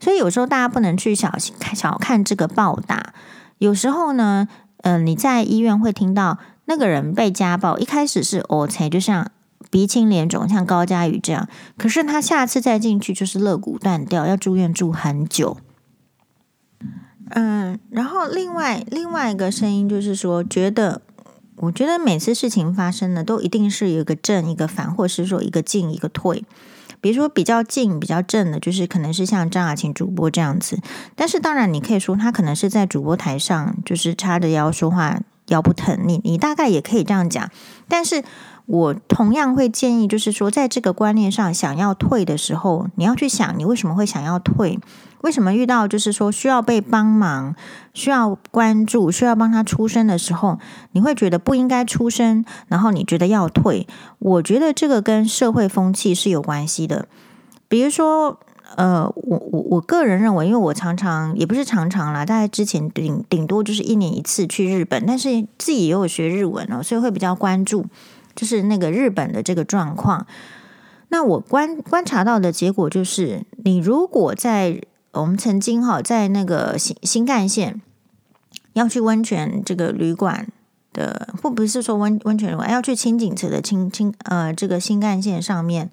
[0.00, 1.32] 所以有时候大家不能去小
[1.72, 3.14] 小看这个暴打。
[3.58, 9.30] 有时候呢，嗯、你在医院会听到那个人被家暴，一开始是哦，才就像。
[9.70, 15.56] 鼻青脸肿，像高嘉瑜这样，可是他下次再进去就是肋骨断掉，要住院住很久。
[17.30, 21.02] 嗯，然后另外另外一个声音就是说，觉得
[21.56, 26.44] 我觉得每次事情发生的，都一定是有一个正一个反，或是说一个进一个退。
[27.00, 30.78] 比如说比较进比较正的，就是可能是像张雅琴主播这样子，
[31.16, 37.50] 但是当然你可以说他可能是在主播台上就是叉着腰说话，腰不疼，你你大概也可以这样讲，
[37.88, 38.24] 但是。
[38.66, 44.78] 我同样会建议，就是说，在这个观念上想要退的时候，你要去想，你为什么会想要退？
[45.20, 47.54] 为什么遇到就是说需要被帮忙、
[47.92, 50.58] 需要关注、需要帮他出声的时候，
[50.92, 53.86] 你会觉得不应该出声，然后你觉得要退？
[54.18, 57.06] 我觉得这个跟社会风气是有关系的。
[57.68, 58.40] 比如说，
[58.76, 67.86] 呃，我我我个人认为，因为我常常也不是常常啦，大概之前顶顶多就是一年一次去日本，但是自己也有学日文哦，所以会比较关注。
[68.36, 70.26] 就是那个日本的这个状况，
[71.10, 74.80] 那我观观察到的结果就是，你如果在
[75.12, 77.80] 我们曾经哈在那个新新干线
[78.72, 80.48] 要去温泉这个旅馆
[80.92, 85.88] 的，或不是说温温泉旅馆，要去轻井池的清清呃这个新干线上面，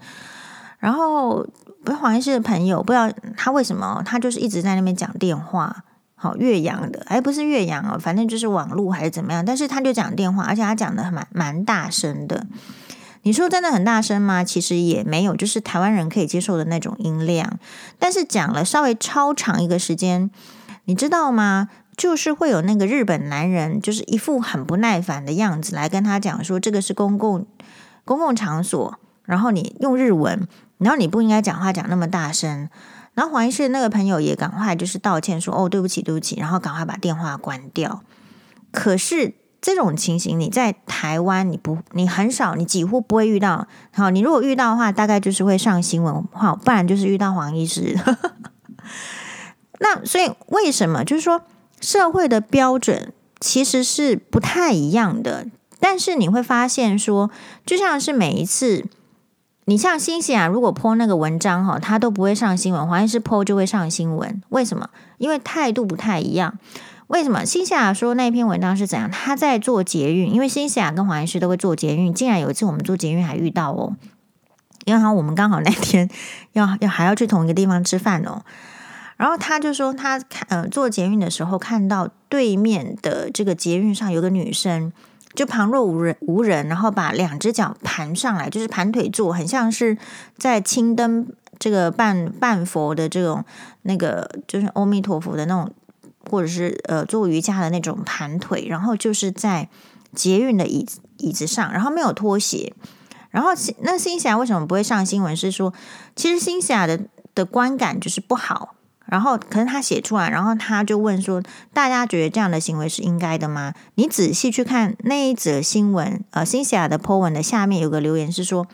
[0.80, 1.46] 然后
[1.84, 5.84] 不是黄医师的朋友，不知道他为什么，他就是一直在那边讲电话。
[6.16, 12.46] 好，岳阳的，还不是岳阳哦，反正就是网络还是怎么样，但是他就讲电话，而且他讲的蛮蛮大声的。
[13.24, 14.44] 你说真的很大声吗？
[14.44, 17.58] 其实也没有，就是台湾人可以接受的那种音量。
[17.98, 20.30] 但是讲了稍微超长一个时间，
[20.86, 21.70] 你知道吗？
[21.98, 27.46] 就是会有那个日本男人，就是一副很不耐烦的样子来跟他讲说，这个是公共
[28.06, 30.48] 公共场所，然后你用日文，
[30.82, 32.70] 然后你不应该讲话讲那么大声。
[33.14, 38.02] 然后黄医师那个朋友也赶快就是道歉说哦，对不起对不起，然后赶快把电话关掉。
[38.72, 43.68] 可是这种情形你在台湾你不你很少你几乎不会遇到。
[43.94, 48.00] 好，你如果遇到的话，大概就是会上新闻，好，不然就是遇到黄医师。
[49.80, 51.44] 那所以为什么就是说
[51.82, 53.12] 社会的标准
[53.42, 55.46] 其实是不太一样的？
[55.82, 57.30] 但是你会发现说，
[57.66, 58.86] 就像是每一次。
[59.72, 62.86] 你像新西兰，如果 po 那个文章哈，他都不会上新闻。
[62.86, 64.90] 黄医师 po 就会上新闻，为什么？
[65.18, 66.60] 因为态度不太一样。
[67.08, 67.46] 为什么？
[67.46, 69.10] 新西亚说那篇文章是怎样？
[69.10, 72.14] 他在坐捷运，因为新西亚跟黄医师都会坐捷运。
[72.14, 73.96] 竟然有一次我们坐捷运还遇到哦，
[74.84, 76.10] 因为好我们刚好那天
[76.52, 78.42] 要要还要去同一个地方吃饭哦。
[79.16, 84.92] 然后他就说他看呃坐捷运的时候看到对面的这个捷运上有个女生。
[85.34, 89.98] 就旁若无人，无人，然后把两只脚盘上来，就是盘腿坐，很像是
[90.38, 91.28] 在青灯
[91.58, 93.44] 这个半半佛的这种
[93.84, 95.72] 那个，就是阿弥陀佛的那种，
[96.30, 99.70] 或者是呃做瑜伽的那种盘腿，然后就是在
[100.14, 102.74] 捷运的椅子椅子上，然后没有拖鞋，
[103.30, 105.36] 然后那新霞为什么不会上新闻？
[105.36, 105.74] 是说
[106.16, 107.00] 其实新霞的
[107.34, 108.76] 的观感就是不好。
[109.12, 111.44] 然后，可是他写出来，然后他就问说
[111.74, 118.66] ：“大家觉得这样的行为是应该的吗？”你仔细去看那一则新闻，呃，辛西亚的 po 文的下面有个留言是说：“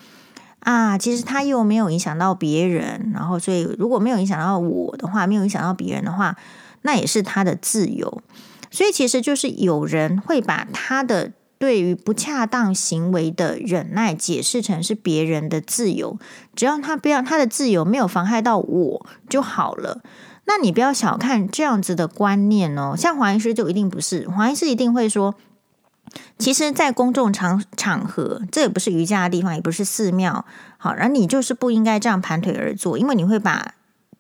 [0.62, 6.38] 啊，其实他又没有影响到别人，然后所以如果没有影响到我的话，没有影响到别人的话，
[6.84, 8.22] 那也是他的自由。
[8.70, 16.20] 所以其实就是有人会把他的。”对于不恰当行为的忍耐，解释成是别人的自由，
[16.56, 20.04] 只要他不要他的自由没有妨害到我就好了。
[20.48, 22.96] 那你不要小看这样子的观念哦。
[22.98, 25.36] 像黄医师就一定不是，黄医师一定会说，
[26.40, 30.46] 其实，在公众场场合，这也不是瑜伽的地方，也不是寺庙，
[30.78, 33.76] 好，然后你就是不应该这样盘腿而坐，因为你会把，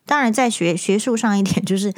[0.05, 1.93] 当然在学学术上一点就是。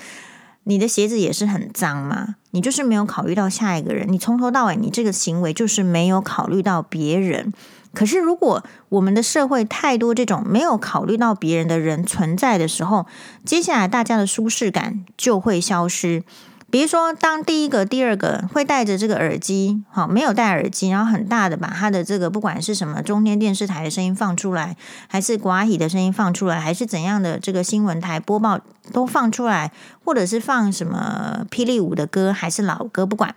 [0.65, 2.35] 你的鞋子也是很脏嘛？
[2.51, 7.51] 你就是没有考虑到下一个人，你从头到尾，你这个行为就是没有考虑到别人。
[7.93, 13.05] 可是，如果我们的社会太多这种没有考虑到别人的人存在的时候，
[13.43, 16.23] 接下来大家的舒适感就会消失。
[16.71, 24.77] 比如说，当第一个、第二个会戴着这个耳机，好，没有戴耳机，然后很大的把他的这个不管是什么中天电视台的声音放出来，
[25.07, 28.59] 还是寡喜的声音放出来，还是怎样的这个新闻台播报
[28.93, 29.71] 都放出来，
[30.05, 33.33] 或者是放什么霹雳舞的歌，还是老歌，不管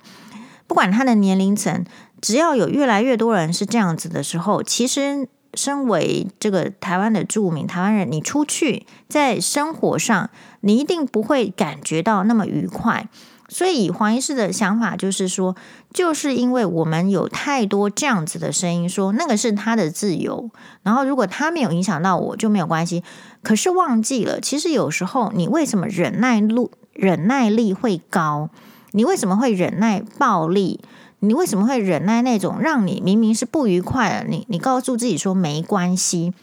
[0.72, 1.84] 不管他的年龄层，
[2.22, 5.28] 只要有越来越多人是这样子的时候，其实。
[5.54, 10.30] 身为这个台湾的著名，台湾人，你出去在生活上，
[10.62, 13.06] 你一定不会感觉到那么愉快。
[13.50, 15.54] 所以黄医师的想法就是说，
[15.92, 20.48] 就是因为我们有太多这样子的声音说，说那个是他的自由，
[20.84, 23.04] 然后如果他没有影响到我就没有关系。
[23.42, 28.48] 可是忘记了，其实有时候你为什么忍耐力忍耐力会高？
[28.92, 30.80] 你为什么会忍耐暴力？
[31.24, 34.28] 你为什么会忍耐那种让你明明是不愉快的？
[34.28, 36.34] 你你告诉自己说没关系。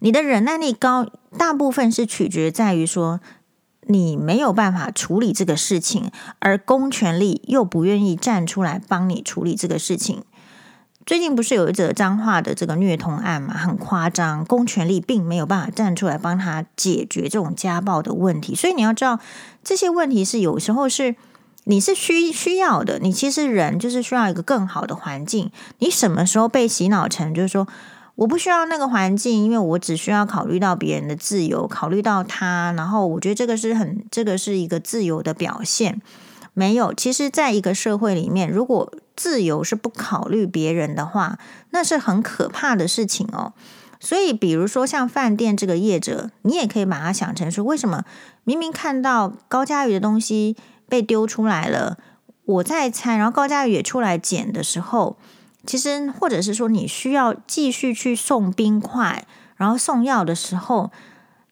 [0.00, 1.06] 你的忍耐力高，
[1.38, 3.20] 大部分是取决在于说
[3.86, 10.24] 你没有办法处理这个事情，而公权力又不愿意站出来帮你处理这个事情。
[11.06, 18.56] 最近不是有一则脏话的这个虐童案嘛，很夸张，公权力并没有办法站出来帮他解决这种家暴的问题。
[18.56, 19.20] 所以你要知道，
[19.62, 21.14] 这些问题是有时候是。
[21.68, 25.50] 你是需需要的，你其实人就是需要一个更好的环境。
[25.80, 27.68] 你什么时候被洗脑成就是说
[28.14, 36.00] 我不需要那个环境，因为我只需要考虑到别人的自由，考虑到他，然后我觉得这个是很这个是一个自由的表现。
[36.54, 41.38] 没有，其实在一个社会里面，如果自由是不考虑别人的话，
[41.70, 43.52] 那是很可怕的事情哦。
[44.00, 48.04] 所以，比如说像饭店这个业者，你也可以把它想成是，为什么
[48.44, 50.56] 明明看到高嘉瑜的东西。
[50.88, 51.98] 被丢出来了，
[52.44, 55.18] 我在猜，然后高嘉宇也出来捡的时候，
[55.66, 59.26] 其实或者是说你需要继续去送冰块，
[59.56, 60.90] 然后送药的时候，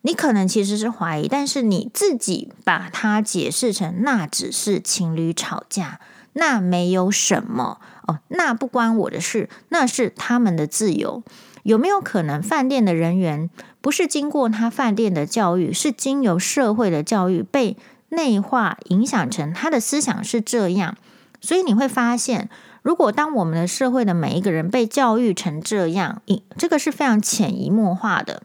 [0.00, 6.00] 你可能其实是怀疑，但是你自己把它解释成那只是情侣吵架，
[6.32, 11.22] 那没有什么哦，那不关我的事，那是他们的自由。
[11.64, 17.76] 有没有可能饭店的人员不是经过他饭店的教育，是经由社会的教育被？
[18.16, 20.96] 内化影响成他的思想是这样，
[21.40, 22.48] 所以你会发现，
[22.82, 26.22] 如果当我们的社会的每一个人被教育成这样，
[26.58, 28.42] 这个是非常潜移默化的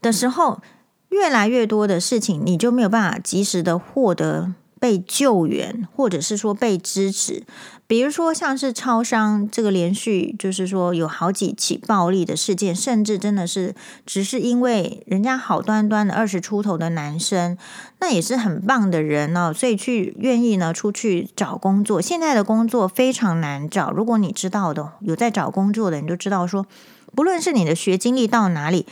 [0.00, 0.60] 的时候，
[1.08, 4.54] 越来越多的事情你就没有办法及时的获得。
[4.82, 7.44] 被救援，或者是说被支持，
[7.86, 17.56] 比如说像是超商这个连续，就是说有好几起暴力的事件，甚至真的是只是因为人家好端端的二十出头的男生，
[18.00, 22.02] 那也是很棒的人哦，所以去愿意呢出去找工作。
[22.02, 26.66] 现在的工作非常难找，如果你知道的有在找工作的，你就知道说，
[27.14, 28.84] 不论是你的学经历到哪里，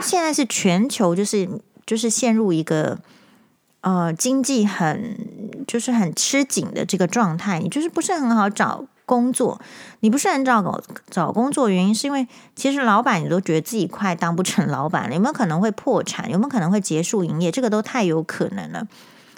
[0.00, 1.48] 现在是全球就是
[1.84, 3.00] 就是陷入一个。
[3.84, 5.14] 呃，经济很
[5.66, 9.60] 就是很吃紧的这个状态，你就是不是很好找工作。
[10.00, 12.26] 你不是很找找工作，原因是因为
[12.56, 16.30] 其实老板你都觉得自己快当不成老板了，有没有可能会破产？
[16.30, 17.52] 有没有可能会结束营业？
[17.52, 18.88] 这个都太有可能了。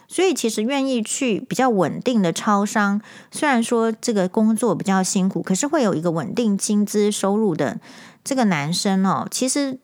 [0.06, 3.00] 所以其实愿意去比较稳定的超商，
[3.32, 7.80] 虽然说这个工作比较辛苦，可是会有一个稳定薪资收入的
[8.22, 9.80] 这个男生哦，其实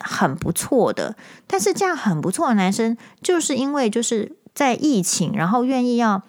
[0.00, 1.16] 很不错的。
[1.46, 6.22] 但是这样很不错的男生，就是因为就是在疫情，然后愿意要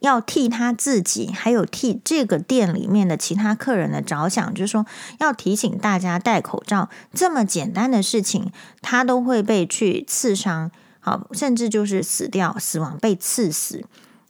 [0.00, 4.86] 要替他自己，还有替这个店里面的其他客人的着想，就是说
[5.18, 10.70] 要提醒大家戴口罩这么简单的事情，他都会被去刺伤。
[11.04, 13.84] 好，甚至就是死掉、死亡、被刺死。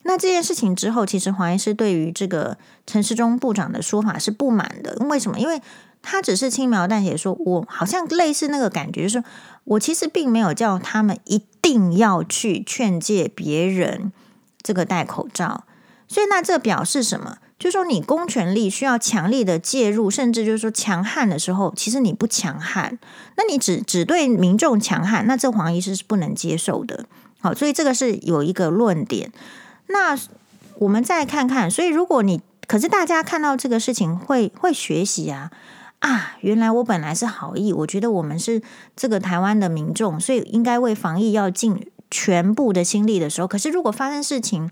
[0.05, 2.57] 那这件事情之后，其实黄医师对于这个
[2.87, 4.97] 陈世忠部长的说法是不满的。
[5.11, 5.39] 为什么？
[5.39, 5.61] 因为
[6.03, 9.25] 他只是轻描淡写说，我好像类似那个感觉，就是
[9.65, 14.13] 我其实并没有叫他们一定要去劝诫别人
[14.61, 15.65] 这个戴口罩。
[16.09, 17.39] 所以，那这表示什么？
[17.59, 22.99] 就是说，你公权力需要强力的介入，甚至就是说强悍的时候，其实你不强悍，
[23.37, 27.07] 那你只只对民众强悍，那这黄医师是不能接受的。
[27.41, 29.33] 好，所以这个是有一个论点。
[29.87, 30.19] 那
[30.81, 35.51] 我们再看看，所以如果你可是大家看到这个事情会会学习啊
[36.03, 38.61] 啊，原来我本来是好意，我觉得我们是
[38.97, 44.69] 这个台湾的民众，所以应该为防疫要尽全部的心力的时候，可是如果发生事情，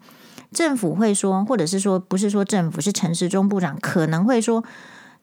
[0.53, 4.65] 政府会说，或者是说，不是说政府，是陈时中部长可能会说，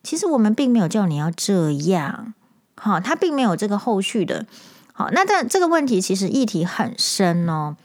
[0.02, 2.32] 其实我们并没有叫你要这样，
[2.76, 4.46] 好，他并没有这个后续的，
[4.94, 7.76] 好，那这这个问题其实议题很深哦。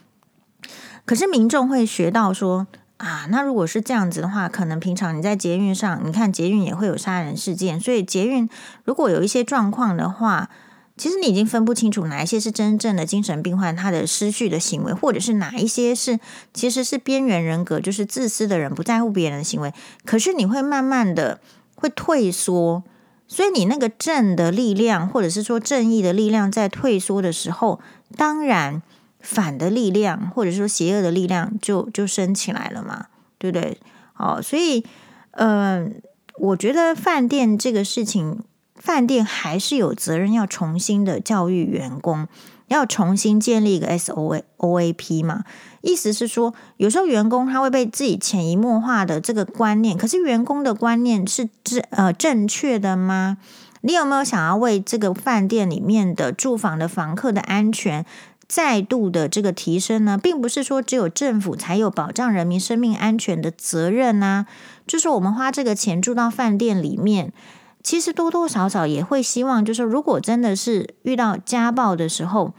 [1.05, 2.67] 可是民众会学到说
[3.03, 8.47] 啊，那如果是这样子的话，可能平常你在捷运上，你看捷运也会有杀人事件，所以捷运
[8.85, 10.49] 如果有一些状况的话。
[10.95, 16.19] 其实你已经分不清楚哪一些是真正的精神病患，他的失序的行为，或者是哪一些是
[16.53, 19.73] 其实是边缘人格，就是自私的人，不在乎别人的行为。
[20.05, 21.39] 可是你会慢慢的
[21.73, 22.83] 会退缩，
[23.27, 27.79] 所以你那个正的力量，或者是说正义的力量在退缩的时候，
[28.15, 28.83] 当然
[29.23, 33.07] 反的力量，或者说邪恶的力量就就升起来了嘛，
[33.39, 33.79] 对不对？
[34.17, 34.85] 哦，所以
[35.31, 35.91] 嗯、呃，
[36.37, 38.43] 我觉得饭店这个事情。
[38.75, 42.27] 饭店还是有责任要重新的教育员工，
[42.67, 45.45] 要重新建立一个 S O A O A P 嘛。
[45.79, 53.37] 意思是说，有时候员工他会被自己潜移默化的这个观念，可是员工的观念是正呃正确的吗？
[53.81, 58.05] 你有没有想要为这个饭店里面的住房的房客的安全
[58.53, 60.15] 再度的这个提升呢？
[60.15, 64.45] 并不是说只有政府才有保障人民生命安全的责任啊，
[64.85, 67.33] 就是我们花这个钱住到饭店里面。
[67.81, 72.53] 其实多多少少也会希望，就是如果真的是遇到家暴的时候，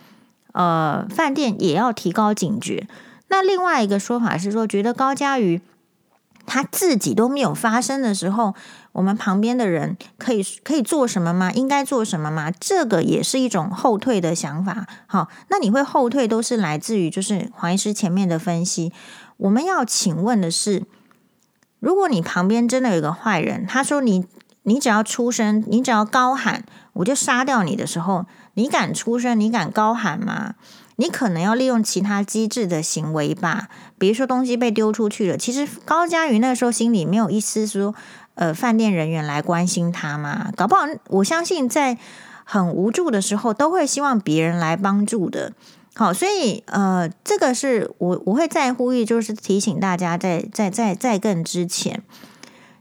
[0.50, 2.88] 呃，饭店也要提高警觉。
[3.28, 5.60] 那另外一个说法是说，觉得高嘉瑜
[6.44, 8.56] 他自己都没有发生的时候，
[8.94, 11.52] 我们旁边的人可以可以做什么吗？
[11.52, 12.50] 应该做什么吗？
[12.58, 14.86] 这个也是一种后退的想法。
[15.06, 18.92] 好，那你会后退都是来自于就是黄医师前面的分析。
[19.36, 20.84] 我们要请问的是，
[21.78, 24.26] 如果你旁边真的有一个坏人，他说你。
[24.66, 26.64] 你只要出声，你只要高喊，
[26.94, 28.24] 我就杀掉你的时候，
[28.54, 29.38] 你敢出声？
[29.38, 30.54] 你敢高喊吗？
[30.96, 33.68] 你可能要利用其他机智的行为吧，
[33.98, 35.36] 比如说东西被丢出去了。
[35.36, 37.94] 其实高嘉瑜那时候心里没有一丝说，
[38.34, 40.50] 呃，饭店人员来关心他吗？
[40.56, 41.96] 搞不好，我相信在
[42.44, 45.52] 很无助的时候，都会希望别人来帮助的。
[45.94, 52.02] 好，所以呃，这个是我我会再呼吁，就是提醒大家，在在在在更之前。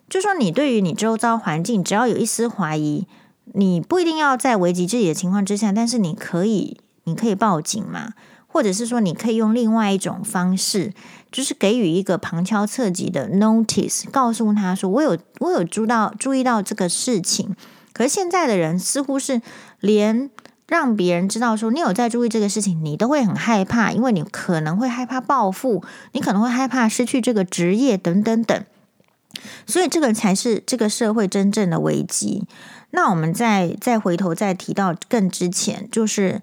[0.10, 3.08] 就说你对于你周遭环境，只要有一丝怀疑，
[3.54, 8.14] 你不一定要在危及自己的情况之下，但是你可以，你可以报警嘛，
[8.54, 10.94] 或者是说你可以用另外一种方式，
[11.32, 17.56] 就是给予一个旁敲侧击的 notice，告诉他说我有我有注到注意到这个事情。
[17.94, 19.42] 可是现在的人似乎是
[19.80, 20.30] 连
[20.68, 28.64] 让别人知道说你有在注意这个事情，你都会很害怕，因为你可能会害怕报复，你可能会害怕失去这个职业等等等。
[29.66, 32.46] 所以这个才是这个社会真正的危机。
[32.92, 36.40] 那我们再再回头再提到更之前，就是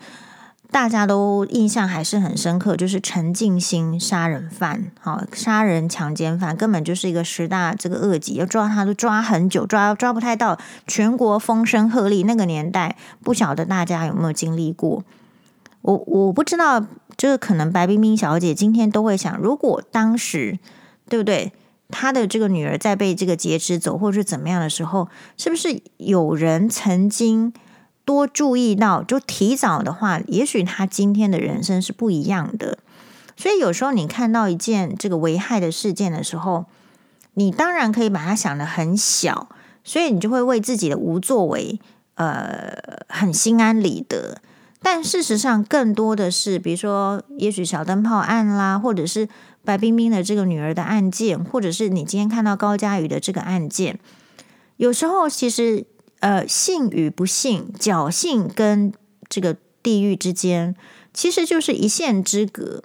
[0.71, 12.25] 大家都印象还是很深刻，就是陈静心杀人犯，好，杀人强奸犯，根本就是一个十大这个恶极，要抓他都抓很久，抓抓不太到，全国风声鹤唳。
[12.25, 15.03] 那个年代，不晓得大家有没有经历过？
[15.83, 16.81] 我我不知道，
[17.17, 20.59] 就是可能白冰冰小姐今天都会想，如果当时，
[21.09, 21.53] 对不对？
[21.89, 27.53] 她的这个女儿在被这个劫持走，或者是怎么样的时候，是不是有人曾经
[28.11, 29.05] 多注意到？
[29.05, 32.79] 就提早的话，也许他今天的人生是不一样的。
[33.37, 36.65] 所以有时候你看到一件这个危害的事件的时候，
[37.35, 39.49] 你当然可以把它想得很小，
[39.85, 41.79] 所以你就会为自己的无作为，
[42.17, 42.75] 呃，
[43.09, 44.39] 很心安理得。
[44.83, 49.29] 但事实上，更多的是，比如说，也许小灯泡案啦，或者是
[49.65, 54.01] 白冰冰的这个女儿的案件，或者是你今天看到高嘉瑜的这个案件，
[54.79, 55.85] 有时候其实，
[56.21, 58.93] 呃，信与不信，侥幸跟
[59.29, 60.75] 这个地狱之间，
[61.13, 62.83] 其实就是一线之隔，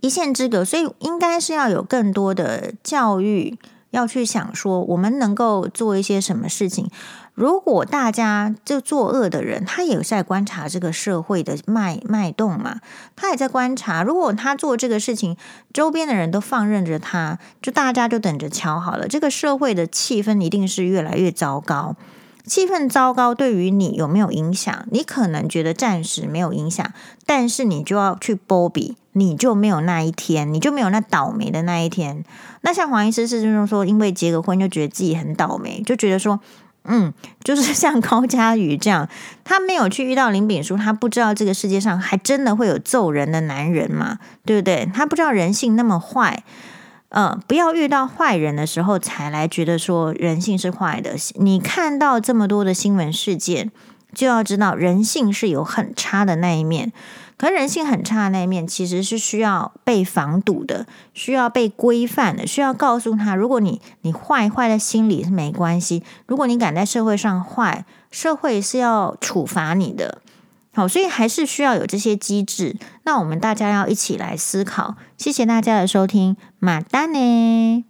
[0.00, 0.64] 一线之隔。
[0.64, 3.58] 所以，应该是要有更多的教育，
[3.90, 6.90] 要去想说，我们能够做一些什么事情。
[7.34, 12.80] 如果大家就作恶的人，他也在观察这个社会的脉脉动嘛，
[13.16, 14.02] 他也在观察。
[14.02, 15.36] 如果他做这个事情，
[15.72, 19.06] 周边的人都放任着他，就大家就等着瞧好了。
[19.06, 21.96] 这个社会的气氛一定是越来越糟糕。
[22.50, 24.84] 气氛糟糕对于你有没有影响？
[24.90, 26.84] 你可能觉得暂时没有影响，
[27.24, 32.24] 但是你就要去波比，你就没有那一天，你就没有那倒霉的那一天。
[32.62, 36.40] 那像黄医师是就是说，因为结个婚就觉得自己很倒霉，就觉得说。
[36.84, 37.12] 嗯，
[37.44, 39.06] 就是 像高嘉瑜这样，
[39.44, 44.90] 他没有去遇到林炳书，他不知道这个世界上还真的会有揍人的男人嘛，对不对？
[44.94, 46.42] 他不知道人性那么坏，
[47.10, 51.14] 呃，不要遇到坏人的时候才来觉得说人性是坏的。
[51.34, 53.70] 你看到这么多的新闻事件，
[54.14, 56.92] 就要知道人性是有很差的那一面。
[57.36, 70.20] 可人性很差的那一面，其实是需要被防堵的，需要被规范的，需要告诉他：如果你你坏坏在心里是没关系，如果你敢在社会上坏，社会是要处罚你的。
[70.72, 72.76] 好，所以还是需要有这些机制。
[73.04, 74.96] 那我们大家要一起来思考。
[75.18, 77.89] 谢谢大家的收听，马丹呢。